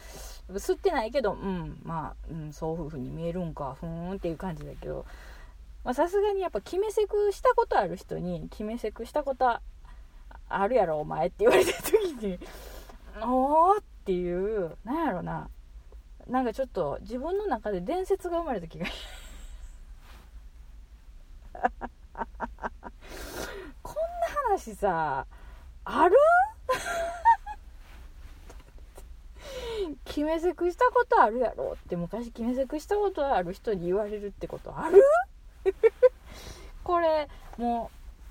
[0.48, 5.06] 吸ってないけどうんまあ、うん、そういう風に見えるんかふーんっていう感じだけど
[5.94, 9.58] さすがにやっぱ決めセクしたことある人に決めセクしたこと
[10.48, 12.38] あるやろお前って言われた時に
[13.22, 15.48] おーっていうなんやろな。
[16.28, 18.86] なんかちょっと自分の中で伝説が生まれた気が。
[23.82, 25.26] こんな話さ
[25.84, 26.16] ある？
[30.04, 35.02] 決めセクしたことあるやろって昔決めセクしたことある人に言われるってことある？
[36.84, 37.90] これも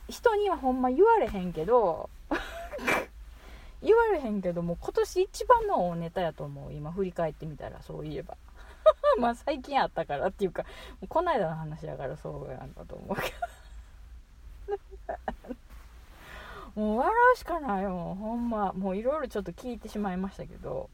[0.10, 2.10] う人にはほんま言われへんけど
[3.82, 6.74] 言われへんけども今年一番の大ネタやと思う。
[6.74, 8.38] 今振り返ってみたらそういえば。
[9.20, 10.66] まあ最近あったからっていうか
[11.08, 13.22] こないだの話やからそうやんだと思うけ
[16.76, 16.76] ど。
[16.76, 18.72] もう笑うしかないもんほんま。
[18.74, 20.89] もういろいろちょっと聞いてしまいましたけど。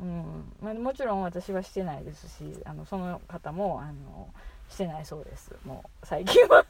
[0.00, 0.52] うん。
[0.60, 4.28] まあ、もちろん私はしてないですしあのその方もあの
[4.68, 5.54] してないそうです。
[5.64, 6.64] もう最近は。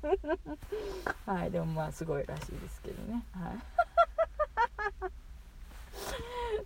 [1.26, 3.24] はいでもまあすごいらしいですけどね。
[3.32, 3.58] はい。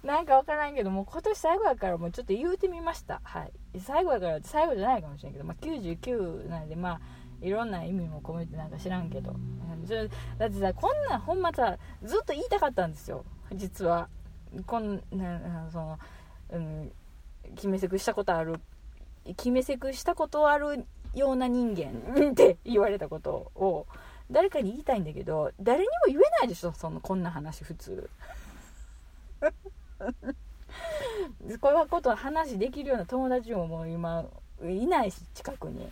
[0.06, 3.20] なんか分からんけども今年最後やからもうちょっと言うてみました。
[3.24, 3.52] はい。
[3.80, 7.00] 最後やから最後じゃないかもしれんけど、まあ、99なんでまあ
[7.40, 9.34] いろんな意味も込めてなんか知らんけど。
[10.38, 13.24] だってさこんなほんまさずっと言いたかったんですよ。
[13.52, 14.08] 実は。
[14.66, 15.98] こんなその、
[16.52, 16.92] うん、
[17.54, 18.56] 決めセクしたことある
[19.36, 20.84] 決めセクしたことある
[21.14, 23.86] ような人間って言われたことを
[24.30, 28.10] 誰かに言いたいんだけど誰にも言えないでしょそのこんな話普通。
[31.60, 34.24] こういうこと話できるような友達ももう今
[34.62, 35.90] いないし近くに。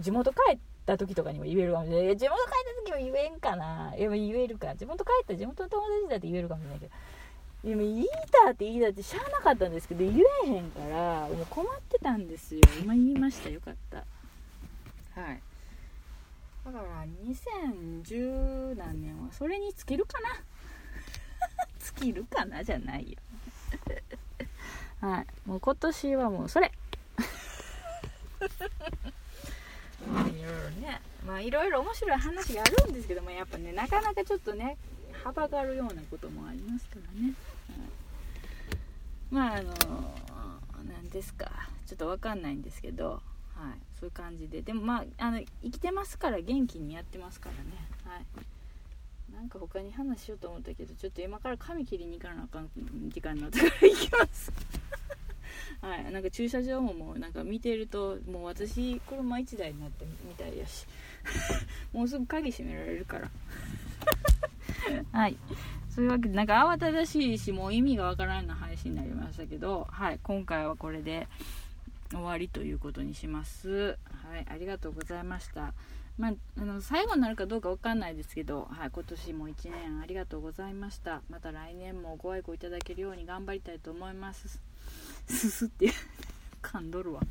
[0.00, 2.16] 地元帰った時とかにも言えるかもしれない。
[2.16, 2.52] 地元帰っ
[2.86, 3.92] た時も言えんかな。
[3.96, 4.74] 言えるか。
[4.76, 6.92] 地元帰った地元の友達だって言えるかもしれないけど。
[7.64, 8.06] でもいい
[8.44, 12.62] だっていいだってしゃあなかったんですけど言えへんからもう困ってたんですよ。
[12.80, 13.50] 今言いました。
[13.50, 13.98] よかった。
[15.20, 15.42] はい。
[16.64, 20.28] だから2010何年はそれに尽きるかな。
[21.98, 23.18] 尽きるかなじゃないよ。
[25.06, 25.26] はい。
[25.46, 26.72] もう今年はもうそれ。
[30.00, 31.00] いろいろね。
[31.26, 34.78] まあいろいろ面白い話があるんですけどもやっぱねなかなかちょっとね
[35.24, 37.34] はばかるようなこともありますからね。
[39.30, 39.74] まああの
[40.88, 41.50] 何ですか。
[41.86, 43.20] ちょっと分かんないんですけど、
[43.54, 44.62] はい、そういう感じで。
[44.62, 47.70] でもまああの生きてますから元気にやってますからね。
[48.04, 48.24] はい。
[49.34, 52.68] なんか他に話しようと思ったけどちょっと今から髪切りに行かなあかん
[53.08, 54.52] 時間になったから行きます。
[55.80, 56.12] はい。
[56.12, 60.86] なんか駐車場ももうなんか見てるともう私車1台になってみたいやし。
[61.92, 63.30] もうすぐ鍵閉められるから。
[65.12, 65.36] はい。
[65.88, 70.20] そういうわけでなんか慌ただしいしもう意味がわからんような配信になりましたけどはい。
[70.22, 71.26] 今回はこれで
[72.10, 73.98] 終わりということにします。
[74.30, 74.46] はい。
[74.48, 75.74] ありがとうございました。
[76.20, 81.22] まあ、あの最後になるかどうかわかんないですけど、はい、今年も1年ありがとうございました。
[81.30, 84.60] また来年もご愛顧いただけるように頑張りたいと思います。
[85.26, 85.90] すすって
[86.62, 87.22] 噛んどるわ。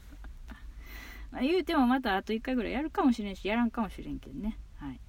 [1.31, 4.57] まあ、言うてもまたあと1回ぐらいやるかもしれんしやらんかもしれんけどね。
[4.77, 4.99] はい。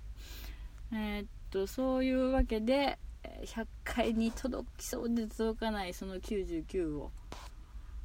[0.92, 2.98] えー、とそういうわけで
[3.44, 7.10] 100回に届きそうで届かないその99を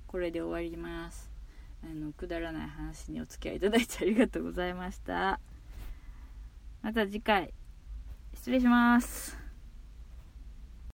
[0.07, 1.29] これで終わります。
[1.83, 5.39] あのくだらない話にお付き合いいただいてありがとうございました。
[6.81, 7.53] また次回。
[8.33, 9.44] 失礼します。